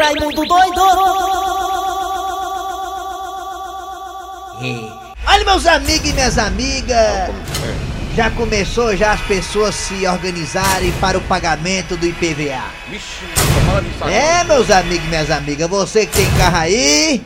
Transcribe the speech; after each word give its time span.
Raimundo 0.00 0.46
doido! 0.46 0.80
Olha 5.26 5.44
meus 5.44 5.66
amigos 5.66 6.08
e 6.08 6.12
minhas 6.14 6.38
amigas, 6.38 7.30
já 8.16 8.30
começou 8.30 8.96
já 8.96 9.12
as 9.12 9.20
pessoas 9.20 9.74
se 9.74 10.06
organizarem 10.06 10.90
para 10.92 11.18
o 11.18 11.20
pagamento 11.20 11.98
do 11.98 12.06
IPVA. 12.06 12.64
É, 14.10 14.42
meus 14.44 14.70
amigos 14.70 15.04
e 15.04 15.08
minhas 15.08 15.30
amigas, 15.30 15.68
você 15.68 16.06
que 16.06 16.16
tem 16.16 16.30
carro 16.38 16.56
aí, 16.56 17.22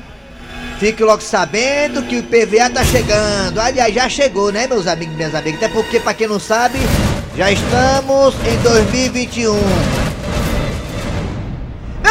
fique 0.81 1.03
logo 1.05 1.23
sabendo 1.23 2.03
que 2.03 2.17
o 2.17 2.19
IPVA 2.19 2.71
tá 2.71 2.85
chegando. 2.85 3.61
Aliás, 3.61 3.95
já 3.95 4.09
chegou, 4.09 4.51
né, 4.51 4.67
meus 4.67 4.89
amigos 4.89 5.15
e 5.15 5.17
minhas 5.17 5.35
amigas? 5.35 5.63
Até 5.63 5.73
porque, 5.73 6.01
pra 6.01 6.13
quem 6.13 6.27
não 6.27 6.41
sabe, 6.41 6.79
já 7.37 7.53
estamos 7.53 8.35
em 8.45 8.57
2021. 8.63 10.04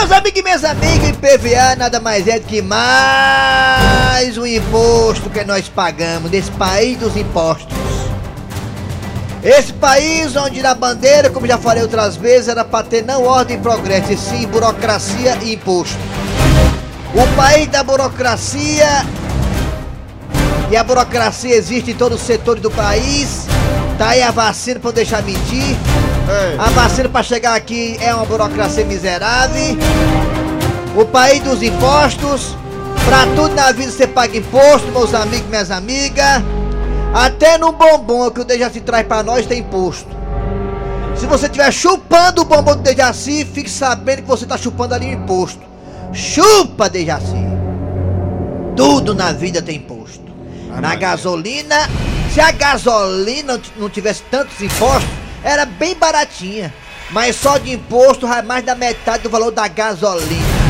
Meus 0.03 0.11
amigos 0.11 0.39
e 0.41 0.43
minhas 0.43 0.63
amigas, 0.65 1.09
IPVA 1.11 1.77
nada 1.77 1.97
mais 1.97 2.27
é 2.27 2.37
do 2.37 2.45
que 2.45 2.61
mais 2.61 4.37
um 4.37 4.45
imposto 4.45 5.29
que 5.29 5.45
nós 5.45 5.69
pagamos 5.69 6.29
nesse 6.29 6.51
país 6.51 6.99
dos 6.99 7.15
impostos. 7.15 7.73
Esse 9.41 9.71
país 9.71 10.35
onde 10.35 10.61
na 10.61 10.75
bandeira, 10.75 11.29
como 11.29 11.47
já 11.47 11.57
falei 11.57 11.81
outras 11.83 12.17
vezes, 12.17 12.49
era 12.49 12.65
para 12.65 12.83
ter 12.85 13.01
não 13.05 13.23
ordem 13.23 13.55
e 13.55 13.61
progresso, 13.61 14.11
e 14.11 14.17
sim 14.17 14.45
burocracia 14.45 15.37
e 15.41 15.53
imposto. 15.53 15.95
O 17.13 17.35
país 17.37 17.67
da 17.67 17.81
burocracia 17.81 19.05
e 20.69 20.75
a 20.75 20.83
burocracia 20.83 21.55
existe 21.55 21.91
em 21.91 21.95
todos 21.95 22.19
os 22.19 22.27
setores 22.27 22.61
do 22.61 22.69
país. 22.69 23.45
Tá 23.97 24.09
aí 24.09 24.21
a 24.21 24.31
vacina 24.31 24.81
não 24.81 24.91
deixar 24.91 25.23
mentir. 25.23 25.77
Ei, 26.29 26.57
A 26.57 26.69
vacina 26.69 27.09
para 27.09 27.23
chegar 27.23 27.55
aqui 27.55 27.97
é 27.99 28.13
uma 28.13 28.25
burocracia 28.25 28.85
miserável. 28.85 29.77
O 30.95 31.05
país 31.05 31.41
dos 31.43 31.61
impostos. 31.61 32.55
Pra 33.05 33.25
tudo 33.35 33.53
na 33.53 33.71
vida 33.73 33.91
você 33.91 34.07
paga 34.07 34.37
imposto, 34.37 34.87
meus 34.91 35.13
amigos, 35.13 35.47
minhas 35.49 35.69
amigas. 35.71 36.41
Até 37.13 37.57
no 37.57 37.73
bombom 37.73 38.31
que 38.31 38.39
o 38.39 38.45
Dejaci 38.45 38.79
traz 38.79 39.05
pra 39.05 39.21
nós 39.21 39.45
tem 39.45 39.59
imposto. 39.59 40.09
Se 41.15 41.27
você 41.27 41.45
estiver 41.45 41.71
chupando 41.71 42.41
o 42.41 42.45
bombom 42.45 42.75
do 42.75 42.81
Dejaci, 42.81 43.45
fique 43.45 43.69
sabendo 43.69 44.21
que 44.21 44.27
você 44.27 44.45
tá 44.45 44.57
chupando 44.57 44.95
ali 44.95 45.07
o 45.07 45.11
imposto. 45.13 45.61
Chupa, 46.13 46.89
Dejaci. 46.89 47.43
Tudo 48.75 49.13
na 49.13 49.31
vida 49.31 49.61
tem 49.61 49.77
imposto. 49.77 50.23
Na 50.79 50.95
gasolina, 50.95 51.75
se 52.33 52.39
a 52.41 52.51
gasolina 52.51 53.59
não 53.77 53.89
tivesse 53.89 54.23
tantos 54.31 54.59
impostos, 54.59 55.09
era 55.43 55.65
bem 55.65 55.95
baratinha. 55.95 56.73
Mas 57.11 57.35
só 57.35 57.57
de 57.57 57.71
imposto 57.73 58.27
vai 58.27 58.41
mais 58.41 58.63
da 58.63 58.73
metade 58.75 59.23
do 59.23 59.29
valor 59.29 59.51
da 59.51 59.67
gasolina. 59.67 60.63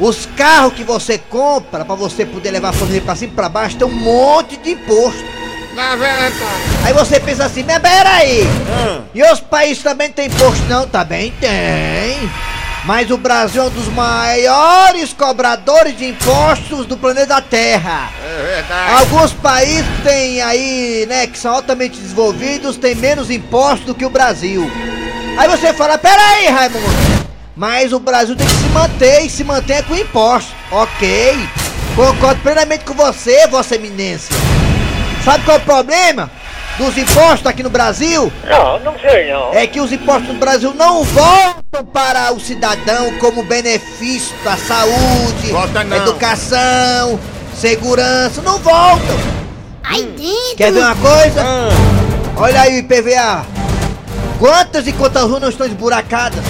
Os 0.00 0.26
carros 0.36 0.74
que 0.74 0.82
você 0.84 1.16
compra 1.18 1.84
pra 1.84 1.94
você 1.94 2.26
poder 2.26 2.50
levar 2.50 2.70
a 2.70 2.72
família 2.72 3.00
pra 3.00 3.14
cima 3.14 3.32
e 3.32 3.36
pra 3.36 3.48
baixo 3.48 3.76
tem 3.76 3.86
um 3.86 3.90
monte 3.90 4.56
de 4.56 4.72
imposto. 4.72 5.22
na 5.74 5.94
verdade. 5.96 6.34
Aí 6.84 6.92
você 6.92 7.18
pensa 7.20 7.44
assim, 7.46 7.62
mas 7.62 7.78
peraí, 7.78 8.42
Ah, 8.68 9.00
e 9.14 9.22
os 9.22 9.40
países 9.40 9.82
também 9.82 10.10
tem 10.10 10.26
imposto? 10.26 10.62
Não, 10.68 10.86
também 10.86 11.32
tem. 11.40 12.30
Mas 12.84 13.12
o 13.12 13.16
Brasil 13.16 13.62
é 13.62 13.66
um 13.66 13.70
dos 13.70 13.86
maiores 13.88 15.12
cobradores 15.12 15.96
de 15.96 16.04
impostos 16.06 16.84
do 16.84 16.96
planeta 16.96 17.40
Terra. 17.40 18.10
é 18.24 18.54
verdade. 18.56 18.92
Alguns 18.94 19.32
países 19.32 19.86
têm 20.02 20.42
aí, 20.42 21.06
né, 21.08 21.28
que 21.28 21.38
são 21.38 21.54
altamente 21.54 22.00
desenvolvidos, 22.00 22.76
têm 22.76 22.96
menos 22.96 23.30
impostos 23.30 23.86
do 23.86 23.94
que 23.94 24.04
o 24.04 24.10
Brasil. 24.10 24.68
Aí 25.38 25.48
você 25.48 25.72
fala, 25.72 25.96
peraí, 25.96 26.48
Raimundo, 26.48 27.28
mas 27.56 27.92
o 27.92 28.00
Brasil 28.00 28.34
tem 28.34 28.46
que 28.46 28.52
se 28.52 28.68
manter 28.70 29.26
e 29.26 29.30
se 29.30 29.44
manter 29.44 29.84
com 29.84 29.94
impostos. 29.94 30.52
Ok, 30.72 31.48
concordo 31.94 32.40
plenamente 32.42 32.84
com 32.84 32.94
você, 32.94 33.46
Vossa 33.46 33.76
Eminência. 33.76 34.34
Sabe 35.24 35.44
qual 35.44 35.56
é 35.56 35.60
o 35.60 35.62
problema 35.62 36.28
dos 36.78 36.96
impostos 36.96 37.46
aqui 37.46 37.62
no 37.62 37.70
Brasil? 37.70 38.32
Não, 38.44 38.78
não 38.80 38.98
sei 38.98 39.30
não. 39.32 39.52
É 39.52 39.66
que 39.66 39.80
os 39.80 39.92
impostos 39.92 40.28
no 40.28 40.34
Brasil 40.40 40.72
não 40.74 41.04
voltam 41.04 41.84
para 41.92 42.32
o 42.32 42.40
cidadão 42.40 43.12
como 43.18 43.42
benefício 43.44 44.34
para 44.42 44.56
saúde, 44.56 45.48
Volta 45.50 45.84
não. 45.84 45.96
educação, 45.96 47.18
segurança, 47.54 48.40
não 48.42 48.58
voltam. 48.58 49.16
Aí 49.84 50.04
dentro! 50.04 50.56
Quer 50.56 50.72
ver 50.72 50.80
uma 50.80 50.94
coisa? 50.96 51.42
Ah, 51.44 51.68
Olha 52.36 52.62
aí 52.62 52.76
o 52.76 52.78
IPVA. 52.78 53.44
Quantas 54.38 54.86
e 54.86 54.92
quantas 54.92 55.22
ruas 55.24 55.40
não 55.40 55.48
estão 55.48 55.66
esburacadas? 55.66 56.42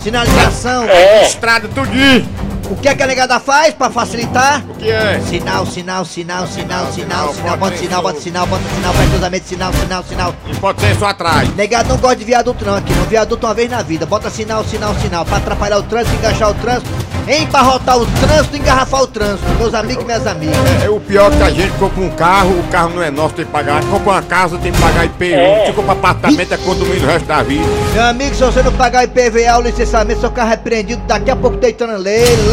Sinalização. 0.00 0.84
É, 0.88 1.26
estrada 1.26 1.68
tudinho. 1.68 2.26
O 2.68 2.74
que, 2.74 2.88
é 2.88 2.94
que 2.94 3.02
a 3.02 3.06
negada 3.06 3.38
faz 3.38 3.72
para 3.74 3.90
facilitar? 3.90 4.64
O 4.68 4.74
que 4.74 4.90
é? 4.90 5.20
Sinal, 5.20 5.64
sinal, 5.66 6.04
sinal, 6.04 6.46
sinal, 6.46 6.92
sinal, 6.92 6.92
sinal, 6.92 7.32
sinal, 7.32 7.56
bota 7.56 7.76
bota 7.76 7.76
sinal, 7.76 8.02
bota 8.02 8.20
sinal, 8.20 8.46
bota 8.46 8.62
sinal, 8.74 8.92
vai 8.92 9.06
cruzamento, 9.08 9.48
sinal, 9.48 9.72
sinal, 9.72 10.02
sinal. 10.02 10.34
E 10.46 10.54
pode 10.56 10.80
ser 10.80 10.96
só 10.96 11.06
atrás. 11.06 11.54
Negado 11.54 11.88
não 11.88 11.96
gosta 11.96 12.16
de 12.16 12.24
viaduto 12.24 12.64
não 12.64 12.74
aqui, 12.74 12.92
não. 12.92 13.04
Viaduto 13.04 13.46
uma 13.46 13.54
vez 13.54 13.70
na 13.70 13.82
vida. 13.82 14.04
Bota 14.04 14.30
sinal, 14.30 14.64
sinal, 14.64 14.94
sinal. 14.96 15.24
Pra 15.24 15.36
atrapalhar 15.36 15.78
o 15.78 15.82
trânsito, 15.82 16.16
enganchar 16.16 16.50
o 16.50 16.54
trânsito, 16.54 16.90
embarrotar 17.28 17.98
o 17.98 18.06
trânsito, 18.06 18.56
engarrafar 18.56 19.02
o 19.02 19.06
trânsito. 19.06 19.48
Meus 19.58 19.74
amigos 19.74 20.02
e 20.02 20.06
minhas 20.06 20.26
amigas. 20.26 20.56
É, 20.82 20.86
é 20.86 20.90
o 20.90 20.98
pior 20.98 21.30
que 21.30 21.42
a 21.42 21.50
gente 21.50 21.72
compra 21.78 22.02
um 22.02 22.10
carro, 22.10 22.58
o 22.58 22.62
carro 22.64 22.90
não 22.90 23.02
é 23.02 23.10
nosso, 23.10 23.34
tem 23.34 23.44
que 23.44 23.52
pagar. 23.52 23.84
Compra 23.84 24.12
uma 24.12 24.22
casa, 24.22 24.58
tem 24.58 24.72
que 24.72 24.80
pagar 24.80 25.04
IPU. 25.04 25.24
É. 25.24 25.66
Se 25.66 25.72
compra 25.72 25.92
apartamento, 25.92 26.52
é 26.52 26.56
condomínio 26.56 27.04
o 27.04 27.06
resto 27.06 27.26
da 27.26 27.42
vida. 27.42 27.64
Meu 27.92 28.04
amigo, 28.04 28.34
se 28.34 28.42
você 28.42 28.62
não 28.62 28.72
pagar 28.72 29.04
IPVA, 29.04 29.58
o 29.58 29.62
licenciamento, 29.62 30.20
seu 30.20 30.30
carro 30.30 30.50
é 30.50 30.54
apreendido. 30.54 31.02
Daqui 31.06 31.30
a 31.30 31.36
pouco 31.36 31.56
deitando 31.58 31.92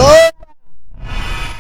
leilou. 0.04 0.34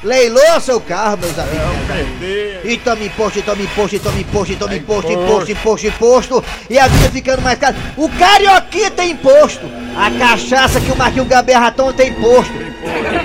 Leilou 0.03 0.59
seu 0.59 0.81
carro, 0.81 1.17
meus 1.17 1.37
amigos. 1.39 2.21
e. 2.21 2.73
E 2.73 2.77
toma 2.77 3.03
imposto, 3.03 3.41
toma 3.41 3.61
imposto, 3.61 3.99
toma 3.99 4.19
imposto, 4.19 4.55
toma 4.57 4.73
É 4.73 4.77
imposto, 4.77 5.11
imposto. 5.11 5.51
imposto, 5.51 5.87
imposto, 5.87 6.43
e 6.69 6.77
a 6.77 6.87
vida 6.87 7.09
ficando 7.09 7.41
mais 7.41 7.57
cara. 7.57 7.75
O 7.97 8.09
carioquinha 8.09 8.91
tem 8.91 9.11
imposto. 9.11 9.61
A 9.95 10.11
cachaça 10.11 10.81
que 10.81 10.91
o 10.91 10.95
Marquinho 10.97 11.25
Gaberratão 11.25 11.93
tem 11.93 12.09
imposto. 12.09 12.53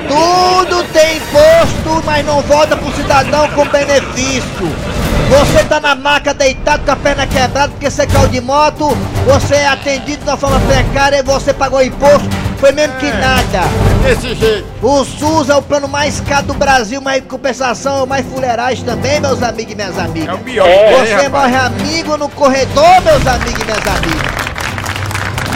Tudo 0.09 0.84
tem 0.93 1.17
imposto, 1.17 2.03
mas 2.05 2.25
não 2.25 2.43
volta 2.43 2.77
pro 2.77 2.93
cidadão 2.93 3.49
com 3.50 3.67
benefício. 3.67 4.98
Você 5.28 5.62
tá 5.65 5.78
na 5.78 5.94
maca 5.94 6.33
deitado 6.33 6.84
com 6.84 6.91
a 6.91 6.97
perna 6.97 7.27
quebrada 7.27 7.69
porque 7.69 7.91
você 7.91 8.06
caiu 8.06 8.28
de 8.28 8.41
moto, 8.41 8.97
você 9.27 9.56
é 9.56 9.69
atendido 9.69 10.25
de 10.25 10.31
uma 10.31 10.37
forma 10.37 10.59
precária 10.61 11.19
e 11.19 11.22
você 11.22 11.53
pagou 11.53 11.83
imposto, 11.83 12.27
foi 12.59 12.72
mesmo 12.72 12.97
que 12.97 13.06
É. 13.06 13.12
nada. 13.12 13.69
Desse 14.03 14.34
jeito. 14.34 14.67
O 14.83 15.05
SUS 15.05 15.50
é 15.50 15.55
o 15.55 15.61
plano 15.62 15.87
mais 15.87 16.21
caro 16.21 16.47
do 16.47 16.55
Brasil, 16.55 17.00
mas 17.03 17.19
em 17.19 17.27
compensação 17.27 17.99
é 17.99 18.03
o 18.05 18.06
mais 18.06 18.25
fuleiragem 18.27 18.84
também, 18.84 19.21
meus 19.21 19.43
amigos 19.43 19.72
e 19.72 19.77
minhas 19.77 19.99
É 19.99 20.00
amigas. 20.00 20.34
o 20.34 20.38
pior. 20.38 20.67
É. 20.67 20.97
Você 21.05 21.12
rapaz. 21.27 21.31
morre 21.53 21.56
amigo 21.67 22.17
no 22.17 22.28
corredor, 22.31 23.00
meus 23.03 23.27
amigos 23.27 23.61
e 23.61 23.65
minhas 23.65 23.87
amigas. 23.87 24.38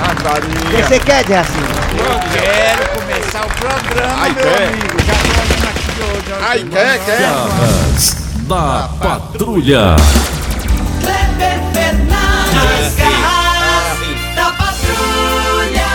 Ah, 0.05 0.37
O 0.37 0.77
que 0.77 0.82
você 0.82 1.00
quer, 1.00 1.27
Jacinto? 1.27 1.82
Eu 1.97 2.21
quero 2.32 3.00
começar 3.00 3.47
o 3.47 3.50
programa, 3.55 4.15
Ai, 4.21 4.31
meu 4.32 4.43
quer? 4.44 4.66
amigo. 4.69 5.03
Já 5.06 5.12
tô 5.15 5.69
aqui 5.69 6.12
hoje. 6.12 6.32
ó. 6.32 6.44
Ai, 6.44 6.65
quer, 6.71 6.99
quer. 7.05 8.22
Da 8.49 8.89
Patrulha. 9.01 9.95
Kleber 11.01 11.61
Fernandes, 11.73 12.97
garras 12.97 13.99
da 14.35 14.53
patrulha! 14.53 15.87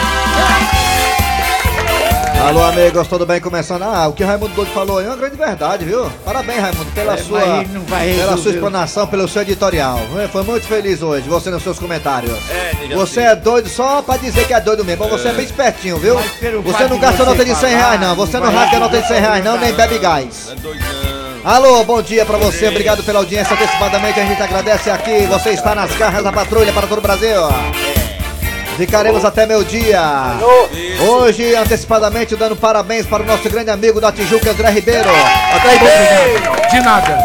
Alô, 2.48 2.64
amigos, 2.64 3.08
tudo 3.08 3.26
bem? 3.26 3.42
Começando. 3.42 3.84
Ah, 3.84 4.08
o 4.08 4.14
que 4.14 4.24
o 4.24 4.28
Raimundo 4.28 4.54
Doido 4.56 4.72
falou 4.72 5.00
aí 5.00 5.06
é 5.06 5.10
uma 5.10 5.18
grande 5.18 5.36
verdade, 5.36 5.84
viu? 5.84 6.10
Parabéns, 6.24 6.62
Raimundo, 6.62 6.90
pela 6.92 7.14
É, 7.16 7.18
sua. 7.18 7.40
vai 7.88 8.14
Pela 8.16 8.38
sua 8.38 8.52
explanação, 8.52 9.06
pelo 9.08 9.28
seu 9.28 9.42
editorial. 9.42 10.00
Foi 10.32 10.44
muito 10.44 10.66
feliz 10.66 11.02
hoje, 11.02 11.28
você 11.28 11.50
nos 11.50 11.62
seus 11.64 11.78
comentários. 11.78 12.32
É, 12.50 12.96
Você 12.96 13.20
assim. 13.20 13.30
é 13.30 13.36
doido 13.36 13.68
só 13.68 14.02
pra 14.02 14.16
dizer 14.18 14.48
que 14.48 14.54
é 14.54 14.62
doido 14.62 14.86
mesmo, 14.86 15.04
mas 15.10 15.22
você 15.22 15.28
é 15.30 15.34
bem 15.34 15.46
espertinho, 15.46 15.98
viu? 15.98 16.16
Você 16.64 16.88
não 16.88 16.98
gasta 16.98 17.18
você 17.26 17.30
nota 17.30 17.46
de 17.46 17.56
100 17.56 17.70
reais, 17.76 18.00
não. 18.00 18.16
Você 18.16 18.40
não 18.40 18.48
não 18.48 18.54
rasga 18.54 18.80
nota 18.80 19.02
de 19.02 19.08
100 19.08 19.20
reais, 19.20 19.44
não, 19.44 19.58
nem 19.58 19.74
bebe 19.74 19.98
gás. 20.00 20.54
Alô, 21.48 21.82
bom 21.86 22.02
dia 22.02 22.26
pra 22.26 22.38
você, 22.38 22.68
obrigado 22.68 23.02
pela 23.04 23.20
audiência 23.20 23.54
antecipadamente, 23.54 24.20
a 24.20 24.26
gente 24.26 24.42
agradece 24.42 24.90
aqui, 24.90 25.26
você 25.28 25.52
está 25.52 25.74
nas 25.74 25.96
garras 25.96 26.22
da 26.22 26.30
patrulha 26.30 26.74
para 26.74 26.86
todo 26.86 26.98
o 26.98 27.02
Brasil. 27.02 27.40
Ficaremos 28.76 29.24
até 29.24 29.46
meu 29.46 29.64
dia. 29.64 30.02
Hoje, 31.08 31.56
antecipadamente, 31.56 32.36
dando 32.36 32.58
parabéns 32.58 33.06
para 33.06 33.24
o 33.24 33.26
nosso 33.26 33.50
grande 33.50 33.70
amigo 33.70 34.02
da 34.02 34.12
Tijuca, 34.12 34.52
André 34.52 34.72
Ribeiro. 34.72 35.10
André 35.10 35.72
Ribeiro 35.72 36.70
De 36.70 36.80
nada. 36.82 37.18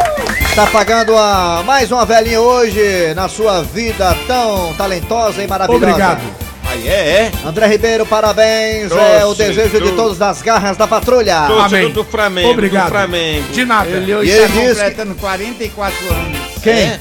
está 0.49 0.69
pagando 0.69 1.17
a, 1.17 1.65
mais 1.67 1.91
uma 1.91 2.07
velhinha 2.07 2.41
hoje 2.41 3.13
na 3.17 3.29
sua 3.29 3.65
vida 3.65 4.17
tão 4.29 4.73
talentosa 4.75 5.43
e 5.43 5.49
maravilhosa. 5.49 5.85
Obrigado. 5.85 6.52
Aí 6.73 6.89
é, 6.89 6.91
é. 6.93 7.33
André 7.47 7.67
Ribeiro, 7.67 8.07
parabéns. 8.07 8.91
é 8.91 9.25
o 9.27 9.35
desejo 9.35 9.69
de 9.69 9.79
doce. 9.81 9.93
todos 9.97 10.19
das 10.19 10.41
garras 10.41 10.77
da 10.77 10.87
patrulha. 10.87 11.37
Amém. 11.37 11.91
do 11.91 12.03
Flamengo. 12.03 12.49
Obrigado. 12.51 12.85
Do 12.87 12.91
Flamengo. 12.93 13.53
De 13.53 13.65
nada. 13.67 13.91
Ele 13.91 14.15
hoje 14.15 14.31
está 14.31 14.49
completando 14.49 15.15
44 15.17 16.09
anos. 16.15 16.39
Quem? 16.63 16.73
É? 16.73 17.01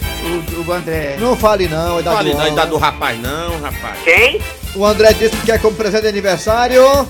O, 0.57 0.69
o 0.69 0.73
André. 0.73 1.15
Não 1.19 1.37
fale 1.37 1.67
não, 1.69 1.99
idade 1.99 2.15
Fale 2.17 2.31
do 2.31 2.37
da 2.37 2.49
idade 2.49 2.69
do 2.69 2.75
homem. 2.75 2.89
rapaz, 2.91 3.19
não, 3.21 3.61
rapaz. 3.61 3.97
quem? 4.03 4.41
O 4.75 4.85
André 4.85 5.13
disse 5.13 5.35
que 5.37 5.45
quer 5.45 5.59
como 5.61 5.75
presente 5.75 6.01
de 6.03 6.07
aniversário 6.09 7.07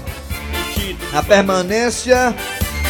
Que 0.73 0.93
título. 0.93 1.17
a 1.17 1.23
permanência 1.23 2.35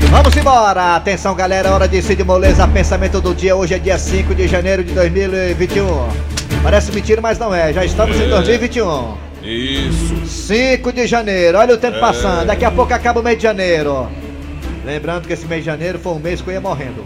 Vamos 0.09 0.35
embora! 0.37 0.95
Atenção, 0.95 1.33
galera, 1.33 1.71
hora 1.71 1.87
de 1.87 2.01
Cid 2.01 2.23
Moleza, 2.23 2.67
pensamento 2.67 3.19
do 3.19 3.33
dia. 3.33 3.55
Hoje 3.55 3.73
é 3.73 3.79
dia 3.79 3.97
5 3.97 4.35
de 4.35 4.47
janeiro 4.47 4.83
de 4.83 4.93
2021. 4.93 6.07
Parece 6.61 6.91
mentira, 6.91 7.19
mas 7.19 7.39
não 7.39 7.53
é. 7.53 7.73
Já 7.73 7.83
estamos 7.83 8.15
em 8.19 8.29
2021. 8.29 9.15
Isso. 9.43 10.25
5 10.25 10.93
de 10.93 11.05
janeiro, 11.05 11.57
olha 11.57 11.75
o 11.75 11.77
tempo 11.77 11.99
passando. 11.99 12.47
Daqui 12.47 12.63
a 12.63 12.71
pouco 12.71 12.93
acaba 12.93 13.19
o 13.19 13.23
mês 13.23 13.37
de 13.37 13.43
janeiro. 13.43 14.07
Lembrando 14.85 15.27
que 15.27 15.33
esse 15.33 15.45
mês 15.45 15.61
de 15.61 15.65
janeiro 15.65 15.99
foi 15.99 16.13
um 16.13 16.19
mês 16.19 16.41
que 16.41 16.49
eu 16.49 16.53
ia 16.53 16.61
morrendo. 16.61 17.03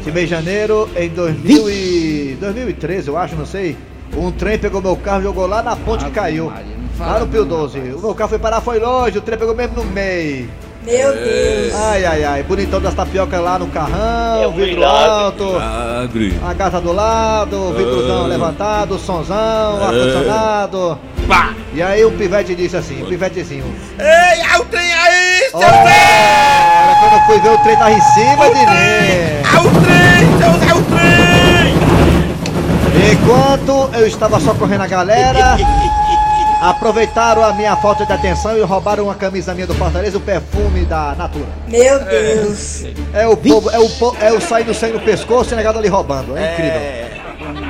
Esse 0.00 0.10
mês 0.10 0.28
de 0.28 0.34
janeiro, 0.34 0.88
em 0.96 1.08
2000 1.08 1.70
e... 1.70 2.36
2013, 2.40 3.08
eu 3.08 3.16
acho, 3.16 3.36
não 3.36 3.46
sei. 3.46 3.76
Um 4.16 4.30
trem 4.30 4.58
pegou 4.58 4.82
meu 4.82 4.96
carro 4.96 5.20
e 5.20 5.24
jogou 5.24 5.46
lá 5.46 5.62
na 5.62 5.76
ponte 5.76 6.04
que 6.04 6.10
caiu. 6.10 6.46
Maria, 6.46 6.82
Lá 6.98 7.18
no 7.18 7.26
Pio 7.26 7.44
não, 7.44 7.48
12. 7.48 7.78
O 7.78 8.00
meu 8.00 8.14
carro 8.14 8.30
foi 8.30 8.38
parar, 8.38 8.60
foi 8.60 8.78
longe. 8.78 9.18
O 9.18 9.22
trem 9.22 9.38
pegou 9.38 9.54
mesmo 9.54 9.76
no 9.76 9.84
meio. 9.84 10.50
Meu 10.84 11.12
Deus. 11.12 11.74
Ai, 11.74 12.04
ai, 12.04 12.24
ai. 12.24 12.42
Bonitão 12.42 12.80
das 12.80 12.92
tapiocas 12.94 13.40
lá 13.40 13.58
no 13.58 13.68
carrão, 13.68 14.52
vidro 14.52 14.84
alto. 14.84 15.56
Agri. 15.56 16.38
A 16.44 16.54
casa 16.54 16.80
do 16.80 16.92
lado, 16.92 17.56
o 17.56 17.72
vidrozão 17.72 18.26
levantado, 18.26 18.98
somzão, 18.98 19.82
ar-condicionado. 19.82 20.98
E 21.72 21.82
aí 21.82 22.04
o 22.04 22.10
pivete 22.12 22.54
disse 22.54 22.76
assim, 22.76 23.02
o 23.02 23.06
pivetezinho. 23.06 23.64
Ei, 23.98 24.40
é 24.42 24.58
o 24.58 24.64
trem 24.64 24.92
aí, 24.92 25.48
seu 25.50 25.58
Ora, 25.60 25.68
trem! 25.68 26.96
quando 27.00 27.12
eu 27.14 27.20
fui 27.26 27.40
ver 27.40 27.48
o 27.50 27.58
trem 27.58 27.76
tava 27.76 27.92
em 27.92 28.00
cima 28.00 28.50
de 28.50 28.60
mim. 28.66 29.42
É 29.42 29.58
o 29.58 29.70
trem, 29.80 30.38
seu 30.38 30.48
é 30.68 30.74
o 30.74 30.82
trem! 30.82 31.72
Enquanto 33.12 33.90
eu 33.96 34.06
estava 34.06 34.38
socorrendo 34.40 34.82
a 34.82 34.86
galera, 34.86 35.56
aproveitaram 36.62 37.42
a 37.44 37.52
minha 37.52 37.74
falta 37.76 38.06
de 38.06 38.12
atenção 38.12 38.56
e 38.56 38.60
roubaram 38.62 39.04
uma 39.04 39.14
camisa 39.16 39.52
minha 39.52 39.66
do 39.66 39.74
Fortaleza, 39.74 40.16
o 40.16 40.20
perfume 40.20 40.84
da 40.84 41.14
Natura. 41.16 41.46
Meu 41.68 41.98
Deus. 42.04 42.84
É 43.12 43.26
o 43.26 43.36
povo, 43.36 43.68
é 43.70 43.78
o, 43.80 43.88
po- 43.90 44.16
é 44.20 44.32
o 44.32 44.40
saindo 44.40 44.72
sem 44.72 44.92
no 44.92 45.00
pescoço 45.00 45.52
e 45.52 45.56
negado 45.56 45.78
ali 45.78 45.88
roubando. 45.88 46.36
É 46.36 46.52
incrível. 46.52 47.12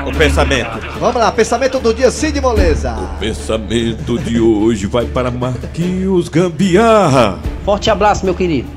O 0.07 0.15
pensamento. 0.19 0.79
Vamos 1.01 1.17
lá, 1.17 1.33
pensamento 1.33 1.79
do 1.79 1.95
dia, 1.95 2.11
Cid 2.11 2.39
Moleza. 2.41 2.95
Pensamento 3.19 4.19
de 4.19 4.39
hoje 4.39 4.87
vai 4.87 5.07
para 5.07 5.31
Marquinhos 5.31 6.29
Gambiarra. 6.29 7.39
Forte 7.65 7.89
abraço, 7.89 8.25
meu 8.27 8.35
querido. 8.35 8.69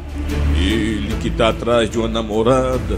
Ele 0.58 1.14
que 1.22 1.30
tá 1.30 1.50
atrás 1.50 1.90
de 1.90 1.98
uma 2.00 2.08
namorada. 2.08 2.98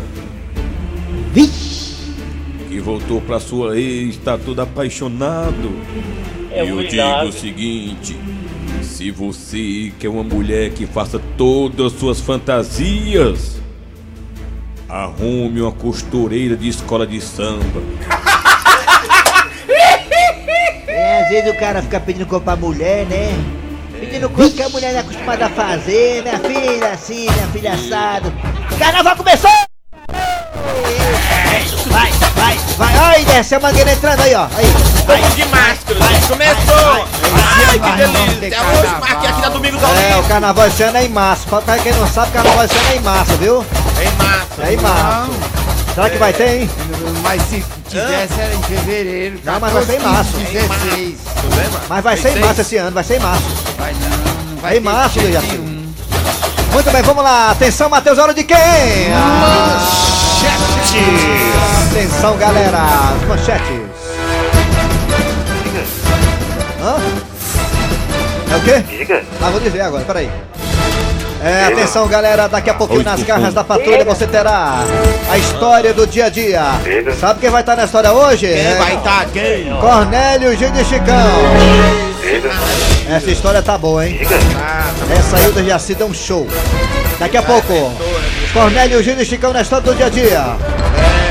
Que 2.69 2.79
voltou 2.79 3.19
pra 3.21 3.39
sua 3.39 3.77
ex, 3.79 4.17
tá 4.17 4.37
todo 4.37 4.61
apaixonado. 4.61 5.71
É 6.57 6.65
e 6.65 6.69
eu 6.69 6.83
digo 6.83 7.25
o 7.25 7.31
seguinte: 7.31 8.17
se 8.81 9.11
você 9.11 9.93
quer 9.99 10.09
uma 10.09 10.23
mulher 10.23 10.71
que 10.71 10.87
faça 10.87 11.21
todas 11.37 11.93
as 11.93 11.99
suas 11.99 12.19
fantasias, 12.19 13.61
arrume 14.89 15.61
uma 15.61 15.71
costureira 15.71 16.57
de 16.57 16.67
escola 16.67 17.05
de 17.05 17.21
samba. 17.21 17.81
É, 20.87 21.21
às 21.21 21.29
vezes 21.29 21.51
o 21.51 21.59
cara 21.59 21.83
fica 21.83 21.99
pedindo 21.99 22.25
coisa 22.25 22.43
pra 22.43 22.55
mulher, 22.55 23.05
né? 23.05 23.37
Pedindo 23.99 24.27
coisa 24.27 24.55
que 24.55 24.63
a 24.63 24.69
mulher 24.69 24.93
não 24.93 24.99
é 24.99 25.01
acostumada 25.01 25.45
a 25.45 25.49
fazer, 25.49 26.23
minha 26.23 26.39
filha 26.39 26.91
assim, 26.91 27.29
minha 27.29 27.47
filha 27.53 27.73
assado. 27.73 28.33
Carnaval 28.79 29.15
começou! 29.15 29.56
Vai, 32.77 32.93
vai, 32.93 32.97
ai, 32.97 33.25
desce 33.25 33.55
a 33.55 33.59
mangueira 33.59 33.91
entrando 33.91 34.21
aí, 34.21 34.35
ó. 34.35 34.47
Aí, 34.55 34.65
Vamos 35.07 35.35
de 35.35 35.45
máscara, 35.45 35.99
gente. 36.01 36.27
Começou! 36.27 37.07
Ai, 37.67 37.73
que 37.73 37.79
vai, 37.79 38.07
vamos 38.07 38.33
ter 38.33 38.35
delícia! 38.35 38.61
Hoje, 38.63 38.81
carnaval. 38.81 39.17
aqui, 39.17 39.27
aqui 39.27 39.41
na 39.41 39.49
Domingos 39.49 39.83
ao 39.83 39.95
É, 39.95 40.17
o 40.17 40.23
carnaval 40.23 40.67
esse 40.67 40.83
ano 40.83 40.97
é 40.97 41.05
em 41.05 41.09
março. 41.09 41.47
Pra 41.47 41.77
quem 41.79 41.93
não 41.93 42.07
sabe, 42.07 42.31
carnaval 42.31 42.65
esse 42.65 42.75
ano 42.75 42.89
é 42.89 42.95
em 42.95 43.01
março, 43.01 43.33
viu? 43.37 43.65
É 43.97 44.03
em 44.03 44.11
março. 44.23 44.61
É 44.61 44.73
em 44.73 44.77
março. 44.77 45.31
Será 45.95 46.09
que 46.11 46.17
vai 46.17 46.33
ter, 46.33 46.61
hein? 46.61 46.69
Mas 47.23 47.41
se 47.43 47.65
tivesse 47.89 48.39
era 48.39 48.53
em 48.53 48.61
fevereiro. 48.61 49.39
Não, 49.43 49.59
mas 49.59 49.73
vai 49.73 49.83
ser 49.83 49.93
em 49.93 50.01
14, 50.01 50.13
março. 50.13 50.37
16. 50.37 51.17
Tudo 51.41 51.55
bem, 51.55 51.69
mano? 51.69 51.85
Mas 51.89 52.03
vai 52.03 52.17
ser 52.17 52.37
em 52.37 52.39
março 52.39 52.61
esse 52.61 52.77
ano, 52.77 52.91
vai 52.91 53.03
ser 53.03 53.15
em 53.15 53.19
março. 53.19 53.43
Vai 53.77 53.93
não, 53.93 54.09
não 54.51 54.61
vai 54.61 54.73
É 54.73 54.77
em 54.77 54.79
março, 54.81 55.19
Dejaci. 55.19 55.57
Muito 56.71 56.91
bem, 56.91 57.01
vamos 57.01 57.23
lá. 57.23 57.49
Atenção, 57.51 57.89
Matheus, 57.89 58.19
hora 58.19 58.33
de 58.33 58.43
quem? 58.43 58.57
Atenção, 61.97 62.37
galera. 62.37 62.77
As 63.15 63.27
manchetes. 63.27 63.81
Hã? 66.79 66.95
É 68.51 68.55
o 68.55 68.61
quê? 68.61 68.83
Diga. 68.87 69.23
Ah, 69.41 69.49
vou 69.49 69.59
dizer 69.59 69.81
agora, 69.81 70.03
peraí. 70.03 70.29
É, 71.43 71.65
atenção 71.65 72.07
galera, 72.07 72.47
daqui 72.47 72.69
a 72.69 72.75
pouquinho 72.75 73.03
nas 73.03 73.23
garras 73.23 73.51
da 73.51 73.63
patrulha 73.63 74.05
você 74.05 74.27
terá 74.27 74.83
a 75.27 75.37
história 75.39 75.91
do 75.91 76.05
dia 76.05 76.25
a 76.25 76.29
dia. 76.29 76.63
Sabe 77.19 77.39
quem 77.39 77.49
vai 77.49 77.61
estar 77.61 77.75
na 77.75 77.85
história 77.85 78.13
hoje? 78.13 78.45
Quem 78.45 78.59
É 78.59 78.75
vai 78.75 78.95
estar 78.95 79.25
quem? 79.33 79.75
Cornélio 79.79 80.55
Gil 80.55 80.69
de 80.69 80.85
Chicão. 80.85 81.31
Essa 83.09 83.31
história 83.31 83.63
tá 83.63 83.75
boa, 83.75 84.07
hein? 84.07 84.19
Essa 85.17 85.37
aí 85.37 85.51
do 85.51 85.65
Jaci 85.65 85.95
deu 85.95 86.05
um 86.05 86.13
show. 86.13 86.47
Daqui 87.17 87.37
a 87.37 87.41
pouco, 87.41 87.91
Cornélio 88.53 89.01
Gil 89.01 89.15
de 89.15 89.25
Chicão 89.25 89.51
na 89.51 89.63
história 89.63 89.83
do 89.83 89.95
dia 89.95 90.05
a 90.05 90.09
dia. 90.09 90.76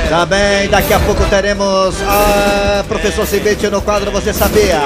Também 0.09 0.69
daqui 0.69 0.93
a 0.93 1.01
pouco 1.01 1.25
teremos 1.27 1.97
a 2.03 2.85
professor 2.87 3.27
Cibete 3.27 3.69
no 3.69 3.83
quadro 3.83 4.11
Você 4.13 4.33
Sabia. 4.33 4.81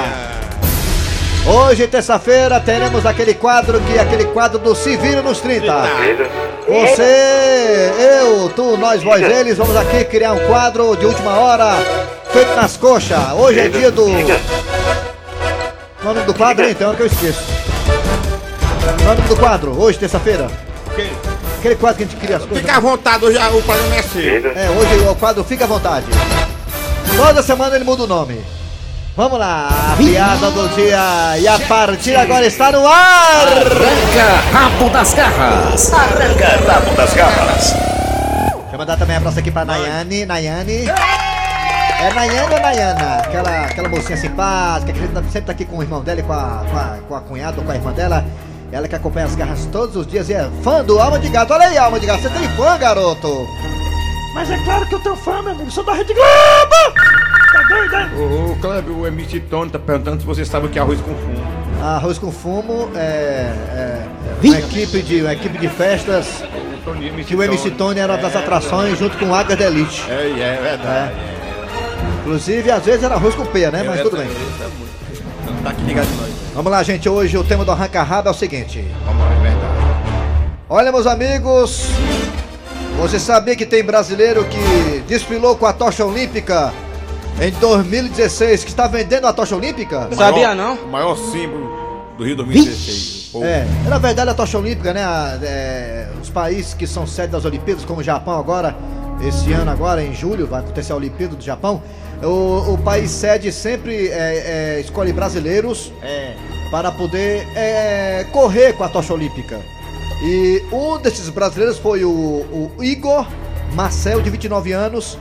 Hoje, 1.47 1.87
terça-feira, 1.87 2.61
teremos 2.61 3.05
aquele 3.05 3.35
quadro 3.35 3.81
que 3.81 3.99
é 3.99 4.01
aquele 4.01 4.25
quadro 4.27 4.59
do 4.59 4.75
Se 4.75 4.97
Vira 4.97 5.23
nos 5.23 5.41
30. 5.41 5.73
Você, 6.69 7.93
eu, 8.21 8.49
tu, 8.51 8.77
nós, 8.77 9.03
vós, 9.03 9.23
eles, 9.23 9.57
vamos 9.57 9.77
aqui 9.77 10.05
criar 10.05 10.33
um 10.33 10.47
quadro 10.47 10.97
de 10.97 11.07
última 11.07 11.33
hora 11.39 11.77
feito 12.33 12.55
nas 12.55 12.77
coxas. 12.77 13.19
Hoje 13.35 13.61
é 13.61 13.69
dia 13.69 13.91
do. 13.91 14.09
É 14.09 14.41
nome 16.05 16.21
do 16.23 16.35
quadro? 16.35 16.75
Tem 16.75 16.87
hora 16.87 16.97
que 16.97 17.03
eu 17.03 17.07
esqueço. 17.07 17.43
É 19.01 19.05
nome 19.05 19.23
do 19.23 19.37
quadro? 19.37 19.79
Hoje, 19.81 19.99
terça-feira? 19.99 20.47
Quem? 20.95 21.30
Aquele 21.61 21.77
quadro 21.77 21.99
que 21.99 22.05
a 22.05 22.07
gente 22.07 22.17
cria 22.19 22.37
as 22.39 22.43
coisas. 22.43 22.59
Fica 22.59 22.79
à 22.79 22.81
vontade, 22.81 23.23
hoje 23.23 23.37
o 23.37 23.63
programa 23.63 23.95
é 23.95 24.03
seu. 24.03 24.23
É, 24.23 24.71
hoje 24.71 25.07
o 25.07 25.15
quadro 25.15 25.45
fica 25.45 25.65
à 25.65 25.67
vontade. 25.67 26.07
Toda 27.15 27.43
semana 27.43 27.77
ele 27.77 27.85
muda 27.85 28.05
o 28.05 28.07
nome. 28.07 28.43
Vamos 29.15 29.39
lá, 29.39 29.69
a 29.93 29.97
piada 29.99 30.51
do 30.53 30.69
dia 30.75 31.39
e 31.39 31.47
a 31.47 31.59
partir 31.69 32.17
agora 32.17 32.47
está 32.47 32.73
no 32.73 32.87
ar! 32.87 33.47
Arranca 33.47 34.41
rabo 34.51 34.89
das 34.89 35.13
garras. 35.13 35.93
Arranca 35.93 36.73
rabo 36.73 36.97
das 36.97 37.13
garras. 37.13 37.73
Deixa 37.73 38.73
eu 38.73 38.79
mandar 38.79 38.97
também 38.97 39.17
um 39.17 39.19
abraço 39.19 39.39
aqui 39.39 39.51
pra 39.51 39.67
Nayane, 39.67 40.25
Nayane. 40.25 40.89
É 40.89 42.15
Nayane 42.15 42.55
ou 42.55 42.61
Nayana? 42.61 43.17
Aquela, 43.17 43.65
aquela 43.67 43.89
mocinha 43.91 44.17
simpática, 44.17 44.95
que 44.95 45.01
sempre 45.31 45.43
tá 45.43 45.53
aqui 45.53 45.67
com 45.67 45.77
o 45.77 45.83
irmão 45.83 46.01
dela 46.03 46.21
e 46.21 46.23
com 46.23 46.33
a, 46.33 46.65
com 46.71 46.79
a, 46.79 46.99
com 47.07 47.15
a 47.17 47.21
cunhada 47.21 47.59
ou 47.59 47.65
com 47.65 47.73
a 47.73 47.75
irmã 47.75 47.93
dela. 47.93 48.25
Ela 48.73 48.87
que 48.87 48.95
acompanha 48.95 49.27
as 49.27 49.35
garras 49.35 49.67
todos 49.67 49.97
os 49.97 50.07
dias 50.07 50.29
e 50.29 50.35
é 50.35 50.49
fã 50.63 50.85
do 50.85 50.99
Alma 51.01 51.19
de 51.19 51.29
Gato. 51.29 51.53
Olha 51.53 51.67
aí, 51.67 51.77
Alma 51.77 51.99
de 51.99 52.07
Gato, 52.07 52.23
você 52.23 52.31
tem 52.31 52.49
fã, 52.51 52.79
garoto? 52.79 53.47
Mas 54.33 54.49
é 54.49 54.59
claro 54.63 54.87
que 54.87 54.95
eu 54.95 55.01
tenho 55.01 55.17
fama, 55.17 55.43
meu 55.43 55.53
amigo. 55.53 55.71
Sou 55.73 55.83
da 55.83 55.93
Rede 55.93 56.15
Globo! 56.15 56.95
Tá 57.53 57.63
doido, 57.69 57.97
hein? 57.97 58.09
Ô, 58.17 58.53
ô 58.53 58.57
Cleber, 58.57 58.97
o 58.97 59.07
MC 59.09 59.41
Tony 59.41 59.71
tá 59.71 59.79
perguntando 59.79 60.21
se 60.21 60.27
você 60.27 60.45
sabe 60.45 60.67
o 60.67 60.69
que 60.69 60.79
é 60.79 60.83
arroz 60.83 61.01
com 61.01 61.13
fumo. 61.15 61.61
Arroz 61.83 62.19
com 62.19 62.31
fumo 62.31 62.91
é, 62.95 63.53
é 63.73 64.07
uma, 64.43 64.59
equipe 64.59 65.03
de, 65.03 65.23
uma 65.23 65.33
equipe 65.33 65.59
de 65.59 65.69
festas 65.69 66.45
O 66.75 66.85
Tony, 66.85 67.09
MC 67.09 67.25
que 67.25 67.35
o 67.35 67.43
MC 67.43 67.71
Tony 67.71 67.99
era 67.99 68.13
uma 68.13 68.23
das 68.23 68.37
atrações 68.37 68.99
junto 68.99 69.17
com 69.19 69.27
o 69.27 69.35
Águia 69.35 69.57
da 69.57 69.65
Elite. 69.65 70.05
É, 70.09 70.15
é, 70.15 70.59
é 70.59 70.63
verdade. 70.63 71.15
Inclusive, 72.21 72.71
às 72.71 72.85
vezes 72.85 73.03
era 73.03 73.15
arroz 73.15 73.35
com 73.35 73.45
peia, 73.47 73.71
né? 73.71 73.83
Mas 73.83 74.01
tudo 74.03 74.17
bem. 74.17 74.29
Tá 75.63 75.71
aqui 75.71 75.83
ligado 75.83 76.07
em 76.09 76.17
nós. 76.17 76.31
Vamos 76.55 76.71
lá, 76.73 76.83
gente. 76.83 77.09
Hoje 77.09 77.37
o 77.37 77.45
tema 77.45 77.65
do 77.65 77.71
Arranca 77.73 78.03
Rabo 78.03 78.29
é 78.29 78.31
o 78.31 78.35
seguinte. 78.35 78.85
Vamos 79.05 79.21
lá, 79.23 79.33
é 79.33 79.41
verdade. 79.41 79.75
Olha, 80.69 80.93
meus 80.93 81.07
amigos, 81.07 81.89
você 82.99 83.19
sabia 83.19 83.57
que 83.57 83.67
tem 83.67 83.83
brasileiro 83.83 84.45
que 84.45 85.01
desfilou 85.07 85.57
com 85.57 85.67
a 85.67 85.73
tocha 85.73 86.05
olímpica 86.05 86.73
em 87.41 87.51
2016 87.53 88.65
que 88.65 88.71
está 88.71 88.87
vendendo 88.87 89.27
a 89.27 89.33
tocha 89.33 89.57
olímpica? 89.57 90.09
Sabia 90.13 90.55
não? 90.55 90.75
O 90.77 90.89
maior 90.89 91.17
símbolo 91.17 91.71
do 92.17 92.25
Rio 92.25 92.37
2016. 92.37 93.31
Pô, 93.33 93.45
É, 93.45 93.67
na 93.89 93.99
verdade 93.99 94.31
a 94.31 94.35
tocha 94.35 94.59
olímpica, 94.59 94.93
né? 94.93 95.05
a- 95.05 95.39
é, 95.43 96.09
os 96.23 96.31
países 96.31 96.75
que 96.75 96.87
são 96.87 97.07
sede 97.07 97.29
das 97.33 97.45
Olimpíadas, 97.45 97.85
como 97.85 98.01
o 98.01 98.03
Japão 98.05 98.39
agora, 98.39 98.77
esse 99.27 99.53
ano 99.53 99.71
agora, 99.71 100.03
em 100.03 100.15
julho, 100.15 100.47
vai 100.47 100.61
acontecer 100.61 100.93
a 100.93 100.97
Olimpíada 100.97 101.37
do 101.37 101.43
Japão. 101.45 101.83
O, 102.23 102.75
o 102.75 102.79
país 102.79 103.11
sede 103.11 103.51
sempre 103.51 104.09
é, 104.09 104.77
é, 104.77 104.81
escolhe 104.81 105.13
brasileiros 105.13 105.93
para 106.71 106.93
poder 106.93 107.47
é, 107.57 108.27
correr 108.31 108.75
com 108.75 108.85
a 108.85 108.89
tocha 108.89 109.13
olímpica. 109.13 109.61
E 110.23 110.63
um 110.71 110.99
desses 110.99 111.29
brasileiros 111.31 111.79
foi 111.79 112.05
o, 112.05 112.11
o 112.11 112.85
Igor 112.85 113.27
Marcel, 113.75 114.21
de 114.21 114.31
29 114.31 114.73
anos. 114.73 115.19